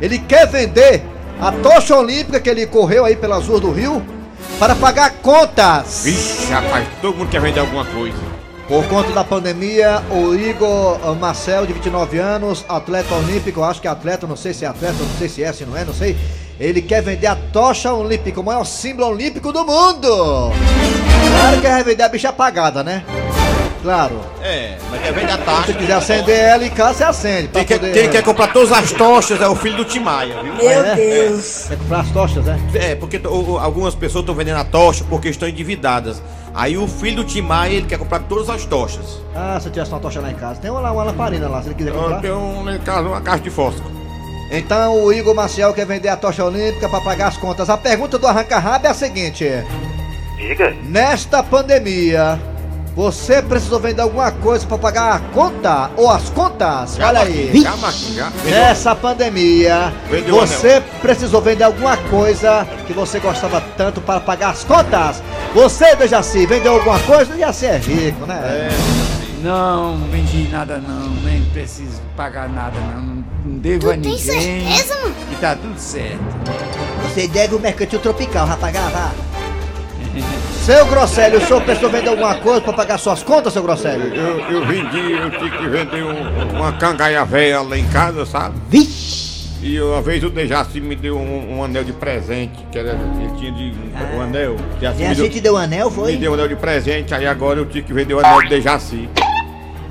Ele 0.00 0.18
quer 0.18 0.46
vender 0.46 1.02
a 1.40 1.52
tocha 1.52 1.96
olímpica 1.96 2.40
que 2.40 2.48
ele 2.48 2.66
correu 2.66 3.04
aí 3.04 3.16
pelas 3.16 3.46
ruas 3.46 3.60
do 3.60 3.70
Rio 3.70 4.02
para 4.58 4.74
pagar 4.74 5.10
contas. 5.22 6.02
Vixe, 6.04 6.50
rapaz, 6.52 6.86
todo 7.00 7.16
mundo 7.16 7.30
quer 7.30 7.40
vender 7.40 7.60
alguma 7.60 7.84
coisa. 7.84 8.29
Por 8.70 8.86
conta 8.86 9.10
da 9.10 9.24
pandemia, 9.24 10.00
o 10.12 10.32
Igor 10.32 11.16
Marcel, 11.16 11.66
de 11.66 11.72
29 11.72 12.18
anos, 12.18 12.64
atleta 12.68 13.16
olímpico, 13.16 13.64
acho 13.64 13.80
que 13.80 13.88
é 13.88 13.90
atleta, 13.90 14.28
não 14.28 14.36
sei 14.36 14.54
se 14.54 14.64
é 14.64 14.68
atleta, 14.68 14.94
não 14.96 15.18
sei 15.18 15.28
se 15.28 15.42
é, 15.42 15.52
se 15.52 15.64
não 15.64 15.76
é, 15.76 15.84
não 15.84 15.92
sei. 15.92 16.16
Ele 16.60 16.80
quer 16.80 17.02
vender 17.02 17.26
a 17.26 17.34
tocha 17.34 17.92
olímpica, 17.92 18.40
o 18.40 18.44
maior 18.44 18.64
símbolo 18.64 19.08
olímpico 19.08 19.52
do 19.52 19.66
mundo. 19.66 20.52
Claro 21.40 21.60
que 21.60 21.68
vai 21.68 21.82
vender 21.82 22.04
a 22.04 22.08
bicha 22.08 22.28
apagada, 22.28 22.84
né? 22.84 23.02
Claro. 23.82 24.20
É, 24.42 24.76
mas 24.90 25.00
quer 25.00 25.12
vender 25.12 25.32
a 25.32 25.38
Se 25.38 25.42
taxa. 25.44 25.62
você 25.66 25.72
quiser 25.74 25.92
acender 25.94 26.38
ela 26.38 26.64
em 26.66 26.70
casa, 26.70 26.94
você 26.94 27.04
acende. 27.04 27.48
Quem 27.48 27.64
quer, 27.64 27.78
poder- 27.78 27.92
quem 27.92 28.10
quer 28.10 28.22
comprar 28.22 28.52
todas 28.52 28.70
as 28.72 28.92
tochas 28.92 29.40
é 29.40 29.48
o 29.48 29.54
filho 29.56 29.78
do 29.78 29.84
Timaya, 29.84 30.42
viu? 30.42 30.54
Meu 30.54 30.68
É? 30.68 30.94
Deus. 30.94 31.64
Quer 31.68 31.78
comprar 31.78 32.00
as 32.00 32.10
tochas, 32.10 32.44
né? 32.44 32.60
É, 32.74 32.94
porque 32.94 33.20
algumas 33.60 33.94
pessoas 33.94 34.22
estão 34.22 34.34
vendendo 34.34 34.58
a 34.58 34.64
tocha 34.64 35.04
porque 35.08 35.28
estão 35.28 35.48
endividadas. 35.48 36.22
Aí 36.54 36.76
o 36.76 36.86
filho 36.86 37.16
do 37.16 37.24
Timaya, 37.24 37.72
ele 37.72 37.86
quer 37.86 37.98
comprar 37.98 38.18
todas 38.20 38.50
as 38.50 38.64
tochas. 38.64 39.20
Ah, 39.34 39.58
se 39.60 39.68
eu 39.68 39.72
tivesse 39.72 39.90
uma 39.92 40.00
tocha 40.00 40.20
lá 40.20 40.30
em 40.30 40.34
casa. 40.34 40.60
Tem 40.60 40.70
uma, 40.70 40.80
lá, 40.80 40.92
uma 40.92 41.04
lamparina 41.04 41.48
lá, 41.48 41.62
se 41.62 41.68
ele 41.68 41.74
quiser 41.76 41.92
comprar. 41.92 42.20
tenho 42.20 42.36
um, 42.36 42.64
lá 42.64 42.74
em 42.74 42.78
casa 42.80 43.08
uma 43.08 43.20
caixa 43.20 43.42
de 43.44 43.50
fósforo. 43.50 43.90
Então 44.50 45.04
o 45.04 45.12
Igor 45.12 45.32
Marcel 45.34 45.72
quer 45.72 45.86
vender 45.86 46.08
a 46.08 46.16
tocha 46.16 46.44
olímpica 46.44 46.88
para 46.88 47.00
pagar 47.00 47.28
as 47.28 47.36
contas. 47.36 47.70
A 47.70 47.76
pergunta 47.76 48.18
do 48.18 48.26
Arranca 48.26 48.58
Rabo 48.58 48.86
é 48.88 48.90
a 48.90 48.94
seguinte: 48.94 49.44
Diga. 50.36 50.74
Nesta 50.86 51.40
pandemia, 51.42 52.36
você 52.94 53.40
precisou 53.40 53.78
vender 53.78 54.02
alguma 54.02 54.30
coisa 54.30 54.66
para 54.66 54.78
pagar 54.78 55.14
a 55.14 55.20
conta 55.20 55.90
ou 55.96 56.10
as 56.10 56.28
contas? 56.30 56.98
Olha 56.98 57.20
aí. 57.20 57.60
Já, 57.62 57.76
Marquinhos, 57.76 58.14
já. 58.16 58.30
Nessa 58.44 58.94
pandemia, 58.94 59.92
você 60.28 60.82
precisou 61.00 61.40
vender 61.40 61.64
alguma 61.64 61.96
coisa 61.96 62.66
que 62.86 62.92
você 62.92 63.18
gostava 63.20 63.62
tanto 63.76 64.00
para 64.00 64.20
pagar 64.20 64.50
as 64.50 64.64
contas? 64.64 65.22
Você, 65.54 65.94
Dejaci, 65.96 66.46
vendeu 66.46 66.74
alguma 66.74 66.98
coisa? 67.00 67.32
Dejaci 67.32 67.66
é 67.66 67.76
rico, 67.78 68.26
né? 68.26 68.68
Não, 69.42 69.96
não 69.96 70.08
vendi 70.08 70.48
nada 70.48 70.76
não, 70.86 71.08
nem 71.24 71.42
preciso 71.46 72.00
pagar 72.16 72.48
nada 72.48 72.78
não. 72.94 73.24
Não 73.42 73.58
devo 73.58 73.90
a 73.90 73.94
Tu 73.94 74.00
tem 74.02 74.12
ninguém. 74.12 74.66
certeza, 74.68 74.96
mano? 74.96 75.14
E 75.32 75.36
tá 75.36 75.54
tudo 75.56 75.78
certo. 75.78 76.20
Você 77.04 77.26
deve 77.26 77.54
o 77.54 77.58
mercantil 77.58 77.98
tropical, 78.00 78.46
vai 78.46 78.56
pagar, 78.58 78.90
vá. 78.90 79.10
Seu 80.64 80.84
Grosselio, 80.86 81.38
o 81.38 81.46
senhor 81.46 81.62
precisou 81.62 81.90
vender 81.90 82.10
alguma 82.10 82.34
coisa 82.36 82.60
para 82.60 82.72
pagar 82.72 82.98
suas 82.98 83.22
contas, 83.22 83.52
seu 83.52 83.62
Grosselio? 83.62 84.14
Eu, 84.14 84.38
eu 84.40 84.66
vendi, 84.66 85.12
eu 85.12 85.30
tive 85.30 85.56
que 85.56 85.66
vender 85.68 86.02
um- 86.04 86.58
uma 86.58 86.72
cangaia 86.74 87.24
velha 87.24 87.62
lá 87.62 87.76
em 87.78 87.86
casa, 87.88 88.24
sabe? 88.26 88.56
E 89.62 89.80
uma 89.80 90.00
vez 90.00 90.22
o 90.22 90.30
Dejaci 90.30 90.80
me 90.80 90.94
deu 90.94 91.18
um, 91.18 91.58
um 91.58 91.64
anel 91.64 91.82
de 91.84 91.92
presente, 91.92 92.58
que 92.70 92.78
era, 92.78 92.90
ele 92.92 93.32
tinha 93.38 93.52
de 93.52 93.72
um, 93.72 94.16
um 94.18 94.20
anel. 94.22 94.56
Dejaci 94.78 95.02
me, 95.02 95.28
deu, 95.28 95.42
deu 95.42 95.54
um 95.54 95.56
anel, 95.56 95.90
me 95.90 96.16
deu 96.16 96.30
um 96.30 96.34
anel 96.34 96.48
de 96.48 96.56
presente, 96.56 97.14
aí 97.14 97.26
agora 97.26 97.58
eu 97.58 97.66
tive 97.66 97.82
que 97.82 97.92
vender 97.92 98.14
o 98.14 98.20
anel 98.20 98.42
de 98.42 98.48
Dejaci. 98.48 99.08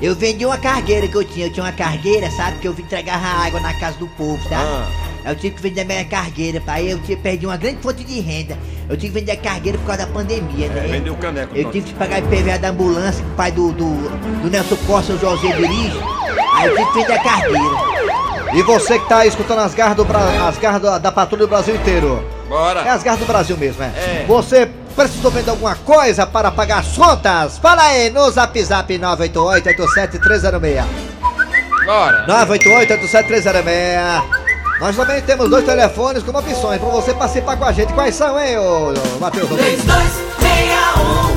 Eu 0.02 0.16
vendi 0.16 0.46
uma 0.46 0.58
cargueira 0.58 1.08
que 1.10 1.16
eu 1.18 1.26
tinha. 1.26 1.48
Eu 1.48 1.52
tinha 1.54 1.66
uma 1.66 1.74
cargueira, 1.74 2.32
sabe? 2.32 2.58
Que 2.60 2.68
eu 2.70 2.74
vim 2.74 2.84
entregar 2.84 3.16
a 3.22 3.46
água 3.46 3.60
na 3.60 3.78
casa 3.80 3.98
do 3.98 4.08
povo, 4.08 4.42
sabe? 4.48 4.64
Ah. 4.66 4.88
Aí 5.24 5.34
Eu 5.34 5.36
tive 5.36 5.56
que 5.56 5.62
vender 5.62 5.82
a 5.82 5.86
minha 5.86 6.06
cargueira, 6.06 6.60
pai. 6.62 6.92
Eu 6.92 7.00
tinha, 7.00 7.18
perdi 7.18 7.46
uma 7.46 7.58
grande 7.58 7.78
fonte 7.82 8.04
de 8.04 8.20
renda. 8.20 8.58
Eu 8.90 8.98
tive 8.98 9.14
que 9.14 9.20
vender 9.20 9.32
a 9.34 9.38
cargueira 9.38 9.78
por 9.78 9.88
causa 9.88 10.06
da 10.06 10.12
pandemia, 10.12 10.68
né? 10.70 10.88
Vendeu 10.88 11.14
o 11.14 11.18
caneco. 11.18 11.56
Eu 11.56 11.72
tive 11.72 11.88
que 11.88 11.94
pagar 11.94 12.20
IPVA 12.20 12.58
da 12.58 12.70
ambulância 12.70 13.24
que 13.24 13.30
o 13.30 13.34
pai 13.36 13.52
do, 13.52 13.72
do, 13.72 14.10
do 14.42 14.50
Nelson 14.50 14.78
Costa, 14.88 15.14
o 15.14 15.20
José 15.20 15.52
dirige. 15.54 16.00
Aí 16.56 16.68
eu 16.68 16.76
tive 16.76 16.92
que 16.92 17.00
vender 17.00 17.14
a 17.14 17.24
cargueira. 17.24 18.00
E 18.54 18.64
você 18.64 18.98
que 18.98 19.08
tá 19.08 19.20
aí 19.20 19.28
escutando 19.28 19.60
as 19.60 19.76
garras, 19.76 19.96
do 19.96 20.04
Bra... 20.04 20.48
as 20.48 20.58
garras 20.58 20.82
da, 20.82 20.98
da 20.98 21.12
patrulha 21.12 21.46
do 21.46 21.50
Brasil 21.50 21.76
inteiro. 21.76 22.26
É 22.46 22.50
Bora! 22.50 22.82
as 22.92 23.04
garras 23.04 23.20
do 23.20 23.28
Brasil 23.28 23.56
mesmo, 23.56 23.84
é. 23.84 23.88
É. 23.88 24.26
Você 24.28 24.68
precisou 24.96 25.30
vender 25.30 25.52
alguma 25.52 25.76
coisa 25.76 26.26
para 26.26 26.50
pagar 26.50 26.80
as 26.80 26.98
contas? 26.98 27.60
Fala 27.60 27.84
aí 27.84 28.10
no 28.10 28.28
zap 28.32 28.60
zap 28.64 28.92
988-87306. 28.98 30.84
Bora! 31.86 32.26
988-87306. 32.28 34.39
Nós 34.80 34.96
também 34.96 35.22
temos 35.22 35.50
dois 35.50 35.66
telefones 35.66 36.24
com 36.24 36.32
opções 36.32 36.80
para 36.80 36.90
você 36.90 37.14
participar 37.14 37.58
com 37.58 37.66
a 37.66 37.72
gente. 37.74 37.92
Quais 37.92 38.16
são, 38.16 38.40
hein, 38.40 38.58
ô, 38.58 38.94
ô 38.94 39.20
Matheus? 39.20 39.50
3261 39.50 41.28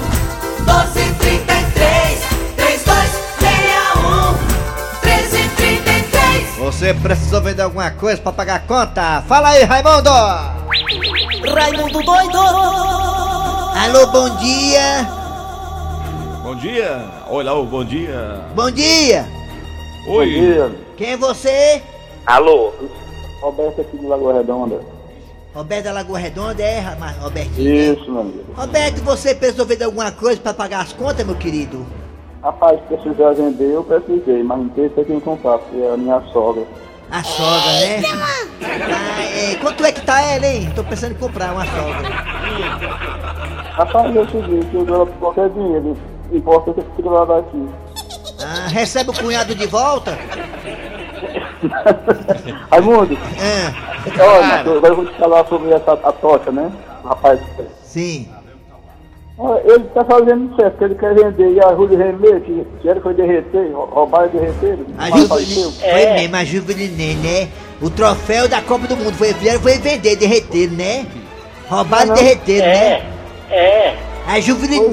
1233 0.58 2.20
3261 2.54 4.32
1333 5.02 6.56
Você 6.58 6.94
precisou 6.94 7.40
vender 7.40 7.62
alguma 7.62 7.90
coisa 7.90 8.22
para 8.22 8.32
pagar 8.32 8.54
a 8.54 8.60
conta? 8.60 9.24
Fala 9.26 9.48
aí, 9.48 9.64
Raimundo! 9.64 10.10
Raimundo 11.52 12.00
doido! 12.00 12.38
Alô, 13.74 14.06
bom 14.12 14.36
dia! 14.36 15.08
Bom 16.44 16.54
dia! 16.54 17.04
Olha, 17.28 17.52
ô, 17.54 17.64
bom 17.64 17.84
dia! 17.84 18.40
Bom 18.54 18.70
dia! 18.70 19.26
Oi! 20.06 20.72
Quem 20.96 21.14
é 21.14 21.16
você? 21.16 21.82
Alô? 22.24 22.72
Roberto 23.42 23.80
aqui 23.80 23.98
de 23.98 24.06
Lagoa 24.06 24.34
Redonda. 24.34 24.80
Roberto 25.52 25.84
da 25.84 25.92
Lagoa 25.92 26.18
Redonda, 26.18 26.62
é, 26.62 26.80
Robertinho? 27.20 27.92
Isso, 27.92 28.10
meu 28.10 28.20
amigo. 28.20 28.44
Roberto, 28.54 29.02
você 29.02 29.34
precisou 29.34 29.66
vender 29.66 29.84
alguma 29.84 30.12
coisa 30.12 30.40
para 30.40 30.54
pagar 30.54 30.82
as 30.82 30.92
contas, 30.92 31.26
meu 31.26 31.34
querido? 31.34 31.84
Rapaz, 32.42 32.80
se 32.80 32.96
precisar 32.96 33.32
vender, 33.32 33.72
eu 33.72 33.84
precisei, 33.84 34.42
mas 34.44 34.58
não 34.58 34.68
tem 34.68 34.88
quem 35.04 35.20
comprar, 35.20 35.58
porque 35.58 35.76
é 35.76 35.92
a 35.92 35.96
minha 35.96 36.20
sogra. 36.32 36.64
A 37.10 37.22
sogra, 37.22 37.72
né? 37.72 38.02
Ah, 38.64 39.22
é, 39.22 39.54
quanto 39.56 39.84
é 39.84 39.92
que 39.92 40.00
tá 40.00 40.22
ela, 40.22 40.46
hein? 40.46 40.72
Tô 40.74 40.84
pensando 40.84 41.12
em 41.12 41.18
comprar 41.18 41.52
uma 41.52 41.66
sogra. 41.66 42.08
Rapaz, 43.72 44.16
o 44.16 44.30
seguinte, 44.30 44.68
eu 44.72 44.84
dou 44.84 45.06
qualquer 45.18 45.50
dinheiro, 45.50 45.96
é 46.32 46.72
que 46.72 46.80
fique 46.96 47.08
lá 47.08 47.24
daqui. 47.24 47.68
Ah, 48.44 48.68
recebe 48.68 49.10
o 49.10 49.12
cunhado 49.12 49.54
de 49.54 49.66
volta? 49.66 50.18
Raimundo, 52.70 53.16
Ah, 53.40 53.72
olha, 54.20 54.60
agora 54.60 54.88
eu 54.88 54.96
vou 54.96 55.06
te 55.06 55.14
falar 55.18 55.44
sobre 55.46 55.72
essa 55.72 55.92
a 55.92 56.12
tocha, 56.12 56.50
né? 56.50 56.70
Rapaz, 57.04 57.40
sim. 57.84 58.28
olha, 59.38 59.60
ele 59.64 59.84
tá 59.94 60.04
fazendo 60.04 60.54
certo, 60.56 60.82
ele 60.84 60.94
quer 60.94 61.14
vender, 61.14 61.52
e 61.52 61.60
a 61.60 61.74
Júlia 61.74 61.98
Remê, 61.98 62.40
que, 62.40 62.66
que 62.80 62.88
ele 62.88 63.00
foi 63.00 63.14
derreter, 63.14 63.72
rou- 63.72 63.86
roubar 63.90 64.26
e 64.26 64.28
derreter, 64.38 64.78
A 64.98 65.06
foi 65.10 65.44
mesmo, 66.14 66.36
a 66.36 66.44
Juvenil, 66.44 67.16
né? 67.18 67.48
O 67.80 67.90
troféu 67.90 68.48
da 68.48 68.60
Copa 68.62 68.86
do 68.86 68.96
Mundo 68.96 69.14
foi, 69.14 69.32
foi 69.34 69.78
vender, 69.78 70.16
derreter, 70.16 70.70
né? 70.70 71.06
Roubaram 71.68 72.12
e 72.14 72.18
derreteram, 72.18 72.66
né? 72.66 73.02
É, 73.50 73.94
A 74.26 74.40
Juvenil. 74.40 74.90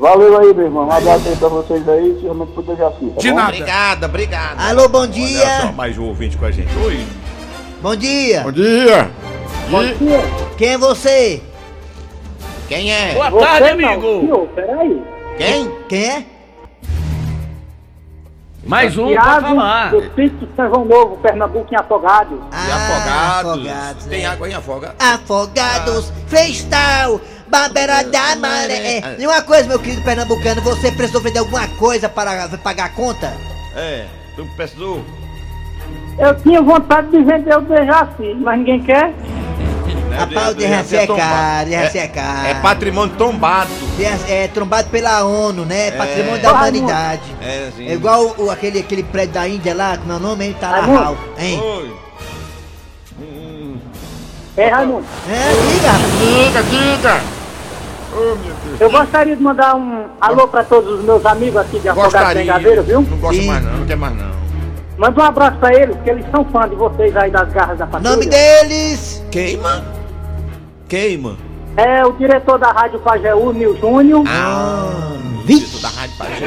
Valeu 0.00 0.38
aí, 0.40 0.54
meu 0.54 0.64
irmão, 0.64 0.86
um 0.86 0.90
abraço 0.90 1.28
aí 1.28 1.36
pra 1.36 1.48
vocês 1.48 1.86
aí, 1.86 2.16
se 2.18 2.24
eu 2.24 2.32
não 2.32 2.46
puder 2.46 2.74
já 2.74 2.90
fica, 2.92 3.12
tá 3.16 3.20
De 3.20 3.28
bom? 3.28 3.36
nada. 3.36 3.48
Obrigada, 3.50 4.06
obrigada! 4.06 4.62
Alô, 4.62 4.88
bom 4.88 5.00
Olha 5.00 5.08
só, 5.08 5.12
dia! 5.12 5.72
mais 5.76 5.98
um 5.98 6.04
ouvinte 6.06 6.38
com 6.38 6.46
a 6.46 6.50
gente. 6.50 6.74
Oi! 6.78 7.04
Bom 7.82 7.94
dia! 7.94 8.42
Bom 8.42 8.50
dia! 8.52 9.10
Quem 10.56 10.68
é 10.70 10.78
você? 10.78 11.42
Quem 12.66 12.90
é? 12.90 13.12
Boa 13.12 13.30
tarde, 13.30 13.68
amigo! 13.68 14.20
Senhor, 14.20 14.48
peraí. 14.54 15.02
Quem? 15.36 15.70
Quem 15.86 16.04
é? 16.04 16.24
Mais 18.64 18.96
um, 18.96 19.08
Tiago, 19.08 19.48
falar. 19.48 19.90
do 19.90 20.48
São 20.54 20.68
João 20.68 20.84
Novo, 20.84 21.16
Pernambuco, 21.18 21.66
em 21.72 21.76
Afogados. 21.76 22.38
E 22.52 22.70
afogados. 22.70 23.50
afogados, 23.52 24.04
Tem 24.06 24.22
é. 24.22 24.26
água 24.26 24.48
em 24.48 24.54
afogado? 24.54 24.94
Afogados, 24.98 26.12
Festal, 26.26 27.20
Babera 27.50 28.02
da 28.04 28.36
Maré. 28.36 28.98
É, 28.98 29.16
E 29.18 29.26
uma 29.26 29.42
coisa, 29.42 29.68
meu 29.68 29.78
querido 29.78 30.02
pernambucano, 30.02 30.62
você 30.62 30.90
precisou 30.92 31.20
vender 31.20 31.40
alguma 31.40 31.66
coisa 31.68 32.08
para 32.08 32.48
pagar 32.62 32.84
a 32.86 32.88
conta? 32.90 33.32
É, 33.74 34.06
tu 34.36 34.46
precisou. 34.56 35.04
Eu 36.18 36.34
tinha 36.42 36.62
vontade 36.62 37.10
de 37.10 37.22
vender 37.22 37.56
o 37.56 37.62
Dejaci, 37.62 38.34
mas 38.40 38.58
ninguém 38.58 38.82
quer. 38.82 39.12
Rapaz, 40.16 40.48
o 40.50 40.54
Dejaci 40.54 40.96
é 40.96 41.06
caro, 41.06 41.68
Dejaci 41.70 41.98
é 41.98 42.08
caro. 42.08 42.46
É 42.48 42.54
patrimônio 42.54 43.14
tombado. 43.16 43.70
Dejaci 43.96 44.30
É 44.30 44.48
trombado 44.48 44.88
pela 44.90 45.24
ONU, 45.24 45.64
né? 45.64 45.90
Patrimônio 45.92 46.42
da 46.42 46.52
Raimundo. 46.52 46.78
humanidade. 46.78 47.22
É, 47.40 47.68
assim. 47.68 47.88
É 47.88 47.92
igual 47.94 48.34
o, 48.38 48.50
aquele, 48.50 48.80
aquele 48.80 49.02
prédio 49.02 49.34
da 49.34 49.48
Índia 49.48 49.74
lá, 49.74 49.96
como 49.98 50.12
é 50.12 50.16
o 50.16 50.20
nome? 50.20 50.44
Hein? 50.46 50.56
Tá 50.60 50.70
Raimundo. 50.70 50.98
Raul. 51.02 51.16
Hein? 51.38 51.60
Oi. 51.60 51.96
Hum, 53.20 53.78
É, 54.56 54.68
Raimundo. 54.68 55.06
É, 55.28 55.86
rapaz. 55.86 56.12
Diga, 56.18 56.62
diga. 56.64 57.39
Oh. 58.12 58.36
Eu 58.82 58.90
gostaria 58.90 59.36
de 59.36 59.42
mandar 59.42 59.76
um 59.76 60.06
alô 60.20 60.48
pra 60.48 60.64
todos 60.64 60.98
os 60.98 61.04
meus 61.04 61.24
amigos 61.24 61.56
aqui 61.60 61.78
de 61.78 61.88
Afogados 61.88 62.12
Gostaria. 62.14 62.42
Bengadeiro, 62.42 62.82
viu? 62.82 63.00
Não 63.02 63.16
gosto 63.18 63.40
Sim. 63.40 63.46
mais 63.46 63.62
não, 63.64 63.72
não 63.78 63.86
quer 63.86 63.96
mais 63.96 64.16
não. 64.16 64.30
Manda 64.98 65.20
um 65.20 65.24
abraço 65.24 65.56
pra 65.58 65.72
eles, 65.74 65.96
que 66.02 66.10
eles 66.10 66.24
são 66.30 66.44
fãs 66.46 66.68
de 66.70 66.76
vocês 66.76 67.16
aí 67.16 67.30
das 67.30 67.50
garras 67.52 67.78
da 67.78 67.86
patrulha. 67.86 68.10
Nome 68.16 68.26
deles. 68.26 69.24
Queima. 69.30 69.84
Queima. 70.88 71.36
É 71.76 72.04
o 72.04 72.12
diretor 72.12 72.58
da 72.58 72.72
Rádio 72.72 72.98
Pajeú, 72.98 73.52
Nil 73.52 73.76
Júnior. 73.78 74.24
Ah, 74.28 75.12
vixe. 75.46 75.80
da 75.80 75.88
Rádio 75.88 76.16
Pajé. 76.18 76.46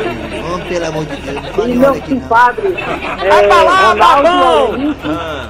Homem, 0.53 0.67
pelo 0.67 0.85
amor 0.85 1.05
de 1.05 1.15
Deus, 1.15 1.41
não 1.57 1.67
E 1.67 1.75
meu 1.75 1.89
hora 1.89 1.97
aqui 1.99 2.13
não. 2.13 2.21
compadre, 2.21 2.73
é, 2.77 3.53
Ronaldo 3.53 4.03
Aloysio, 4.03 4.95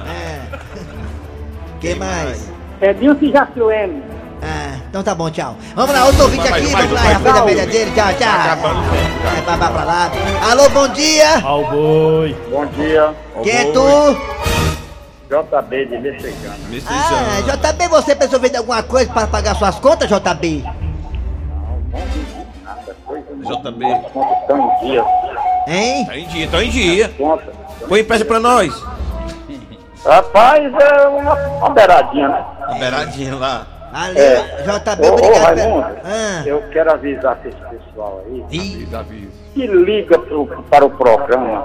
É. 0.08 0.58
Quem 1.80 1.94
mais? 1.96 2.50
é 2.80 2.92
Dilce 2.94 3.30
Jaciuene. 3.32 4.02
Então 4.94 5.02
tá 5.02 5.12
bom, 5.12 5.28
tchau. 5.28 5.56
Vamos 5.74 5.92
lá, 5.92 6.04
outro 6.04 6.22
ouvinte 6.22 6.46
aqui, 6.46 6.66
vamos 6.66 6.92
lá, 6.92 7.00
vai, 7.00 7.12
já 7.14 7.18
fez 7.18 7.34
a 7.34 7.38
vai. 7.40 7.46
média 7.46 7.66
dele, 7.66 7.90
tchau, 7.90 8.14
tchau. 8.14 8.28
É, 8.28 9.40
vai, 9.40 9.56
vai 9.56 9.72
pra 9.72 9.84
lá. 9.84 10.10
Alô, 10.48 10.68
bom 10.70 10.86
dia. 10.86 11.44
Ao 11.44 11.64
boi. 11.68 12.36
Bom 12.48 12.64
dia, 12.66 13.12
Quem 13.42 13.52
é 13.56 13.72
tu? 13.72 14.16
JB 15.28 15.86
de 15.86 15.98
Mexicana. 15.98 16.54
Ah, 16.86 17.40
JB, 17.40 17.88
você 17.88 18.14
pensou 18.14 18.38
vender 18.38 18.58
alguma 18.58 18.84
coisa 18.84 19.12
para 19.12 19.26
pagar 19.26 19.56
suas 19.56 19.80
contas, 19.80 20.08
JB? 20.08 20.64
JB. 23.42 23.86
Estão 24.42 24.58
em 24.60 24.86
dia, 24.86 25.04
Hein? 25.66 26.06
Tá 26.06 26.16
em 26.16 26.26
dia, 26.28 26.48
tá 26.48 26.62
em 26.64 26.70
dia. 26.70 27.12
Põe 27.88 28.04
peça 28.04 28.24
pra 28.24 28.38
nós. 28.38 28.72
Rapaz, 30.06 30.72
é 30.72 31.08
uma, 31.08 31.34
uma 31.34 31.70
beiradinha, 31.70 32.28
né? 32.28 32.44
A 32.68 32.74
beiradinha 32.74 33.34
lá. 33.34 33.73
Valeu, 33.94 34.42
JB, 34.64 35.06
Ô, 35.06 35.10
ô, 35.10 35.14
obrigado. 35.14 35.44
Raimundo, 35.56 35.86
Ah, 36.04 36.42
eu 36.44 36.60
quero 36.72 36.90
avisar 36.92 37.38
esse 37.44 37.56
pessoal 37.56 38.24
aí 38.26 38.42
Avisa, 38.42 38.98
avisa. 38.98 39.30
que 39.54 39.66
liga 39.68 40.18
pro, 40.18 40.46
para 40.68 40.84
o 40.84 40.90
programa. 40.90 41.64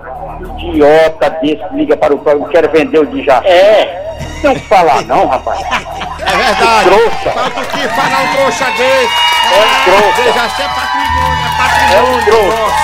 Idiota 0.60 1.28
desse 1.42 1.68
que 1.70 1.76
liga 1.76 1.98
para 1.98 2.14
o 2.14 2.20
programa, 2.20 2.48
quer 2.50 2.70
vender 2.70 3.00
o 3.00 3.06
de 3.08 3.24
já. 3.24 3.42
É, 3.44 4.16
não 4.44 4.56
falar 4.56 5.02
não, 5.06 5.26
rapaz. 5.28 5.60
É 6.22 6.38
verdade. 6.38 6.90
Trouxa. 6.90 7.32
Tanto 7.32 7.62
que 7.70 7.88
falar 7.88 8.22
um 8.22 8.28
trouxa 8.36 8.66
desse. 8.66 9.16
É 9.52 9.64
trouxa. 9.86 10.22
Veja 10.22 10.50
se 10.50 10.62
é 10.62 10.68
patrimônio, 10.68 11.42
é 11.42 11.96
É 11.96 12.02
um 12.02 12.06
patrimônio. 12.06 12.26
trouxa. 12.26 12.76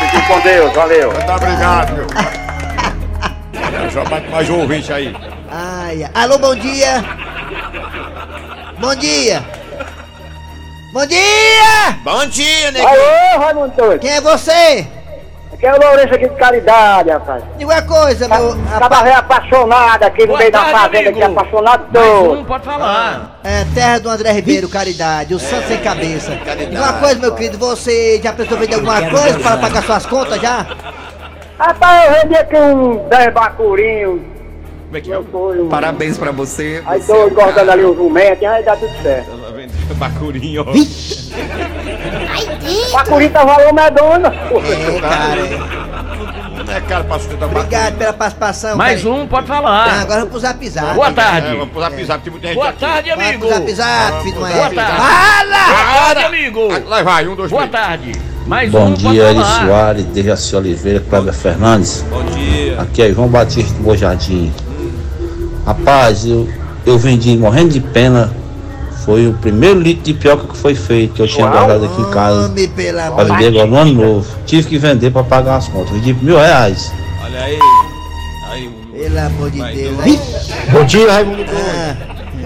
Fique 0.00 0.26
com 0.26 0.40
Deus, 0.40 0.72
valeu. 0.74 1.12
Muito 1.12 1.30
obrigado, 1.32 1.92
meu. 1.92 2.06
Já 3.90 4.04
bate 4.04 4.28
mais 4.30 4.50
um 4.50 4.60
ouvinte 4.62 4.92
aí. 4.92 5.14
ai. 5.52 6.04
Alô, 6.14 6.38
bom 6.38 6.54
dia. 6.56 7.04
Bom 8.84 8.94
dia. 8.96 9.42
Bom 10.92 11.06
dia! 11.06 11.98
Bom 12.04 12.26
dia, 12.26 12.70
nego. 12.70 12.86
Alô, 12.86 13.42
Raimundo 13.42 13.74
Doido. 13.74 14.00
Quem 14.00 14.10
é 14.10 14.20
você? 14.20 14.86
Aqui 15.54 15.66
é 15.66 15.72
o 15.72 15.80
Lourenço 15.80 16.14
aqui 16.14 16.28
de 16.28 16.34
caridade, 16.34 17.08
rapaz. 17.08 17.42
Diga 17.56 17.72
uma 17.72 17.80
coisa, 17.80 18.28
meu. 18.28 18.54
Tava 18.78 19.08
apaixonado 19.08 20.02
aqui 20.02 20.26
no 20.26 20.36
meio 20.36 20.52
da 20.52 20.64
fazenda, 20.66 20.98
amigo. 20.98 21.08
aqui 21.08 21.22
apaixonado 21.22 21.92
todo. 21.94 22.40
um, 22.40 22.44
pode 22.44 22.64
falar. 22.66 23.40
é 23.42 23.64
terra 23.74 23.98
do 24.00 24.10
André 24.10 24.32
Ribeiro, 24.32 24.68
caridade, 24.68 25.34
o 25.34 25.38
santo 25.38 25.66
sem 25.66 25.78
cabeça. 25.78 26.36
caridade. 26.44 26.70
Diga 26.70 26.82
uma 26.82 26.92
coisa, 26.92 27.18
meu 27.18 27.34
querido, 27.34 27.56
você 27.56 28.20
já 28.22 28.34
pensou 28.34 28.58
vender 28.58 28.74
alguma 28.74 29.00
coisa 29.08 29.40
para 29.40 29.56
pagar 29.56 29.82
suas 29.82 30.04
contas 30.04 30.38
já? 30.42 30.66
Rapaz, 31.58 32.04
eu 32.04 32.20
vendi 32.20 32.36
aqui 32.36 32.56
um 32.56 33.08
10 33.08 33.32
bacurinhos. 33.32 34.33
Como 34.86 34.96
é 34.96 35.00
que 35.00 35.12
é? 35.12 35.16
Eu... 35.16 35.66
Parabéns 35.70 36.16
pra 36.18 36.30
você. 36.30 36.82
Aí 36.86 37.00
você 37.00 37.12
tô 37.12 37.24
é 37.24 37.26
engordando 37.28 37.70
ali 37.70 37.84
o 37.84 37.94
jumento, 37.94 38.42
e 38.42 38.46
aí 38.46 38.62
dá 38.64 38.76
tudo 38.76 38.92
certo. 39.02 39.30
Ela 39.30 39.50
vendeu 39.52 39.74
bacurinho, 39.96 40.62
ó. 40.62 40.72
Bacuri 42.92 43.28
tá 43.28 43.44
valor 43.44 43.72
medonha. 43.72 44.28
É, 44.28 45.00
cara. 45.00 45.84
É 46.76 46.80
caro 46.80 47.04
pra 47.04 47.18
sustentar. 47.18 47.46
Obrigado 47.48 47.96
pela 47.98 48.12
participação. 48.12 48.76
Mais 48.76 49.02
cara. 49.02 49.14
um, 49.14 49.26
pode 49.26 49.46
falar. 49.46 50.00
agora 50.00 50.20
vamos 50.20 50.30
pro 50.30 50.40
zap 50.40 50.68
zap. 50.68 50.94
Boa 50.94 51.08
É, 51.08 51.12
tarde. 51.12 51.48
vamos 51.56 51.68
pro 51.70 51.80
zap 51.80 52.04
zap, 52.04 52.22
tem 52.22 52.30
muita 52.32 52.46
gente 52.48 52.56
Boa 52.56 52.68
aqui. 52.70 52.80
tarde, 52.80 53.10
amigo. 53.10 53.38
pro 53.40 53.48
zap 53.48 53.72
zap, 53.74 54.22
filho 54.22 54.36
Boa 54.36 54.50
tarde. 54.50 54.74
Fala! 54.74 55.64
Boa 55.66 56.14
tarde, 56.14 56.24
amigo. 56.24 56.68
Lá 56.88 57.02
vai, 57.02 57.26
um, 57.28 57.34
dois, 57.34 57.50
Boa 57.50 57.66
três. 57.66 57.84
tarde. 57.84 58.12
Mais 58.46 58.70
Bom 58.70 58.88
um, 58.88 58.92
dia, 58.94 59.24
Eli 59.30 59.40
falar. 59.40 59.66
Soares, 59.66 60.04
Dejaci 60.06 60.56
Oliveira, 60.56 61.00
Cláudia 61.08 61.32
Fernandes. 61.32 62.02
Bom 62.10 62.22
dia. 62.24 62.80
Aqui 62.80 63.02
é 63.02 63.10
João 63.12 63.28
Batista 63.28 63.72
do 63.74 63.82
Bojardim. 63.82 64.52
Rapaz, 65.66 66.26
eu, 66.26 66.48
eu 66.84 66.98
vendi 66.98 67.36
morrendo 67.36 67.70
de 67.70 67.80
pena. 67.80 68.32
Foi 69.04 69.26
o 69.26 69.34
primeiro 69.34 69.80
litro 69.80 70.02
de 70.02 70.14
pioca 70.14 70.46
que 70.48 70.56
foi 70.56 70.74
feito, 70.74 71.14
que 71.14 71.20
eu 71.20 71.28
tinha 71.28 71.46
guardado 71.46 71.84
aqui 71.84 72.00
em 72.00 72.10
casa. 72.10 72.48
Pra 73.14 73.24
vender 73.24 73.48
agora 73.48 73.66
no 73.66 73.76
ano 73.76 73.92
novo. 73.92 74.36
Tive 74.46 74.66
que 74.66 74.78
vender 74.78 75.10
pra 75.10 75.22
pagar 75.22 75.56
as 75.56 75.68
contas. 75.68 75.90
Vendi 75.90 76.14
por 76.14 76.24
mil 76.24 76.36
reais. 76.36 76.90
Olha 77.22 77.42
aí. 77.42 77.58
Aí, 78.50 78.70
Pelo 78.92 79.18
amor 79.18 79.50
de 79.50 79.62
Deus. 79.62 79.96
Bom 80.72 80.84
dia, 80.84 81.12
Raimundo 81.12 81.44
ah, 81.52 81.96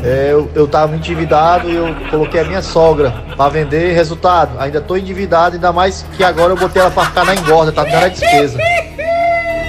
É, 0.02 0.32
eu, 0.32 0.50
eu 0.52 0.66
tava 0.66 0.96
endividado 0.96 1.70
e 1.70 1.76
eu 1.76 1.94
coloquei 2.10 2.40
a 2.40 2.44
minha 2.44 2.62
sogra 2.62 3.14
pra 3.36 3.48
vender. 3.48 3.94
Resultado, 3.94 4.58
ainda 4.58 4.80
tô 4.80 4.96
endividado, 4.96 5.54
ainda 5.54 5.72
mais 5.72 6.04
que 6.16 6.24
agora 6.24 6.52
eu 6.52 6.56
botei 6.56 6.82
ela 6.82 6.90
pra 6.90 7.04
ficar 7.04 7.24
na 7.24 7.36
engorda, 7.36 7.70
tá 7.70 7.84
dando 7.84 8.04
a 8.04 8.08
despesa. 8.08 8.58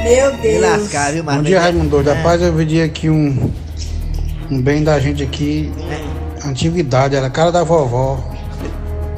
Meu 0.04 0.34
me 0.34 0.38
Deus. 0.42 0.62
lascar, 0.62 1.12
viu, 1.14 1.24
Bom 1.24 1.42
dia, 1.44 1.60
Raimundo. 1.60 2.00
Ah, 2.10 2.14
Rapaz, 2.14 2.42
eu 2.42 2.54
vendi 2.54 2.82
aqui 2.82 3.10
um, 3.10 3.52
um 4.50 4.62
bem 4.62 4.84
da 4.84 5.00
gente 5.00 5.22
aqui, 5.24 5.72
antiguidade, 6.46 7.16
era 7.16 7.28
a 7.28 7.30
cara 7.30 7.52
da 7.52 7.64
vovó. 7.64 8.20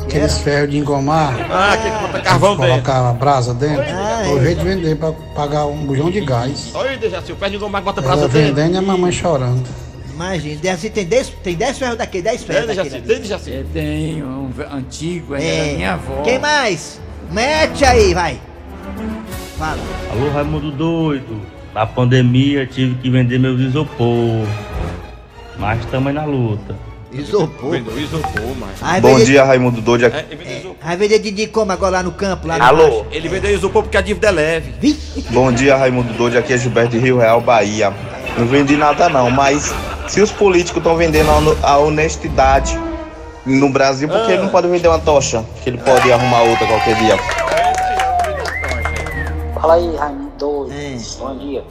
Aqueles 0.04 0.40
ferros 0.40 0.72
de 0.72 0.78
engomar, 0.78 1.34
Ah, 1.50 1.78
quem 1.82 1.92
bota 1.92 2.20
carvão 2.22 2.58
dentro. 2.58 2.72
colocar 2.72 3.10
a 3.10 3.14
brasa 3.14 3.54
dentro. 3.54 3.82
Ah, 3.88 4.24
Foi 4.26 4.34
o 4.36 4.40
é. 4.40 4.44
jeito 4.46 4.58
de 4.60 4.66
vender 4.66 4.96
pra 4.98 5.14
pagar 5.34 5.66
um 5.68 5.86
bujão 5.86 6.12
de 6.12 6.20
gás. 6.22 6.70
Olha 6.74 6.90
aí, 6.92 6.98
deixa 6.98 7.20
assim, 7.20 7.32
o 7.32 7.36
pé 7.38 7.50
de 7.50 7.58
gomar 7.58 7.82
bota 7.82 8.02
braço 8.02 8.28
dentro. 8.28 8.38
vendendo 8.38 8.74
e 8.74 8.78
a 8.78 8.82
mamãe 8.82 9.12
chorando. 9.12 9.64
Imagina, 10.14 10.78
ser- 10.78 10.90
tem 10.90 11.06
10 11.06 11.30
tem 11.42 11.56
dez 11.56 11.78
ferros 11.80 11.98
daqui, 11.98 12.22
10 12.22 12.44
ferros 12.44 12.78
É, 12.78 12.82
assim, 12.82 13.00
deixa 13.02 13.36
assim. 13.36 13.52
É, 13.54 13.60
Eu 13.62 13.66
tenho 13.74 14.26
um 14.26 14.50
antigo, 14.76 15.36
É. 15.36 15.40
da 15.40 15.74
minha 15.78 15.94
avó. 15.94 16.22
Quem 16.24 16.38
mais? 16.40 17.00
Mete 17.32 17.86
aí, 17.86 18.14
vai. 18.14 18.38
Fala. 19.62 19.78
Alô, 20.12 20.32
Raimundo 20.32 20.72
doido. 20.72 21.40
Na 21.72 21.86
pandemia 21.86 22.66
tive 22.66 22.96
que 22.96 23.12
vender 23.12 23.38
meus 23.38 23.62
isopor. 23.62 24.48
Mas 25.60 25.82
estamos 25.82 26.12
na 26.12 26.26
luta. 26.26 26.76
Isopor. 27.12 27.70
Vendeu 27.70 27.96
isopor, 28.00 28.56
mas. 28.58 29.02
Bom 29.02 29.20
dia, 29.20 29.44
Raimundo 29.44 29.80
Doide. 29.80 30.06
É, 30.06 30.26
isopor. 30.58 30.76
Vai 30.84 30.98
vender 30.98 31.20
Didi 31.20 31.46
como 31.46 31.72
agora 31.72 31.98
lá 31.98 32.04
no 32.04 32.12
campo? 32.12 32.48
Lá 32.48 32.58
no 32.58 32.64
Alô? 32.64 33.06
Ele 33.12 33.30
vendeu 33.30 33.54
isopor 33.54 33.84
porque 33.84 33.98
a 33.98 34.02
dívida 34.02 34.30
é 34.30 34.32
leve. 34.32 34.98
Bom 35.30 35.52
dia, 35.52 35.76
Raimundo 35.76 36.12
Doide. 36.14 36.40
Aqui 36.40 36.54
é 36.54 36.58
Gilberto 36.58 36.94
de 36.94 36.98
Rio 36.98 37.20
Real, 37.20 37.40
Bahia. 37.40 37.94
Não 38.40 38.48
vendi 38.48 38.76
nada 38.76 39.10
não, 39.10 39.30
mas 39.30 39.72
se 40.08 40.22
os 40.22 40.32
políticos 40.32 40.78
estão 40.78 40.98
vendendo 40.98 41.30
a 41.62 41.78
honestidade 41.78 42.80
no 43.46 43.70
Brasil, 43.70 44.10
por 44.10 44.26
que 44.26 44.32
ele 44.32 44.42
não 44.42 44.50
pode 44.50 44.68
vender 44.68 44.88
uma 44.88 44.98
tocha? 44.98 45.46
Que 45.64 45.70
ele 45.70 45.78
pode 45.78 46.12
arrumar 46.12 46.42
outra 46.42 46.66
qualquer 46.66 46.96
dia. 46.96 47.41
Fala 49.62 49.76
aí, 49.76 49.96
Raimundo 49.96 50.32
doido. 50.38 50.72
É. 50.74 50.98
Bom 51.20 51.36
dia. 51.38 51.64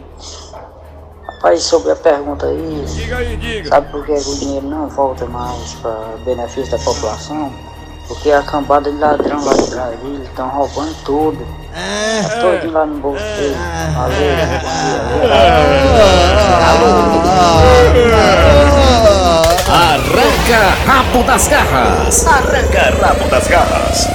Rapaz, 1.27 1.63
sobre 1.63 1.91
a 1.93 1.97
pergunta 1.97 2.47
aí, 2.47 2.85
Diga 2.87 3.17
aí, 3.17 3.37
diga. 3.37 3.69
sabe 3.69 3.91
por 3.91 4.05
que 4.05 4.13
o 4.13 4.35
dinheiro 4.39 4.67
não 4.67 4.89
volta 4.89 5.25
mais 5.27 5.75
para 5.75 5.97
benefício 6.25 6.71
da 6.71 6.79
população? 6.85 7.53
Porque 8.07 8.31
a 8.31 8.43
cambada 8.43 8.91
de 8.91 8.99
ladrão 8.99 9.43
lá 9.45 9.55
de 9.55 9.71
Brasília 9.71 10.25
estão 10.25 10.49
roubando 10.49 10.95
tudo. 11.05 11.47
Ah, 11.75 12.29
Tá 12.29 12.41
todinho 12.41 12.73
lá 12.73 12.85
no 12.87 12.97
bolso 13.01 13.23
dele. 13.23 13.57
Valeu, 13.95 14.37
bom 14.37 14.59
dia. 14.59 16.11
Arranca 19.69 20.75
rabo 20.87 21.23
das 21.25 21.49
garras. 21.49 22.27
Arranca 22.27 23.07
rabo 23.07 23.29
das 23.31 23.47
garras. 23.47 24.09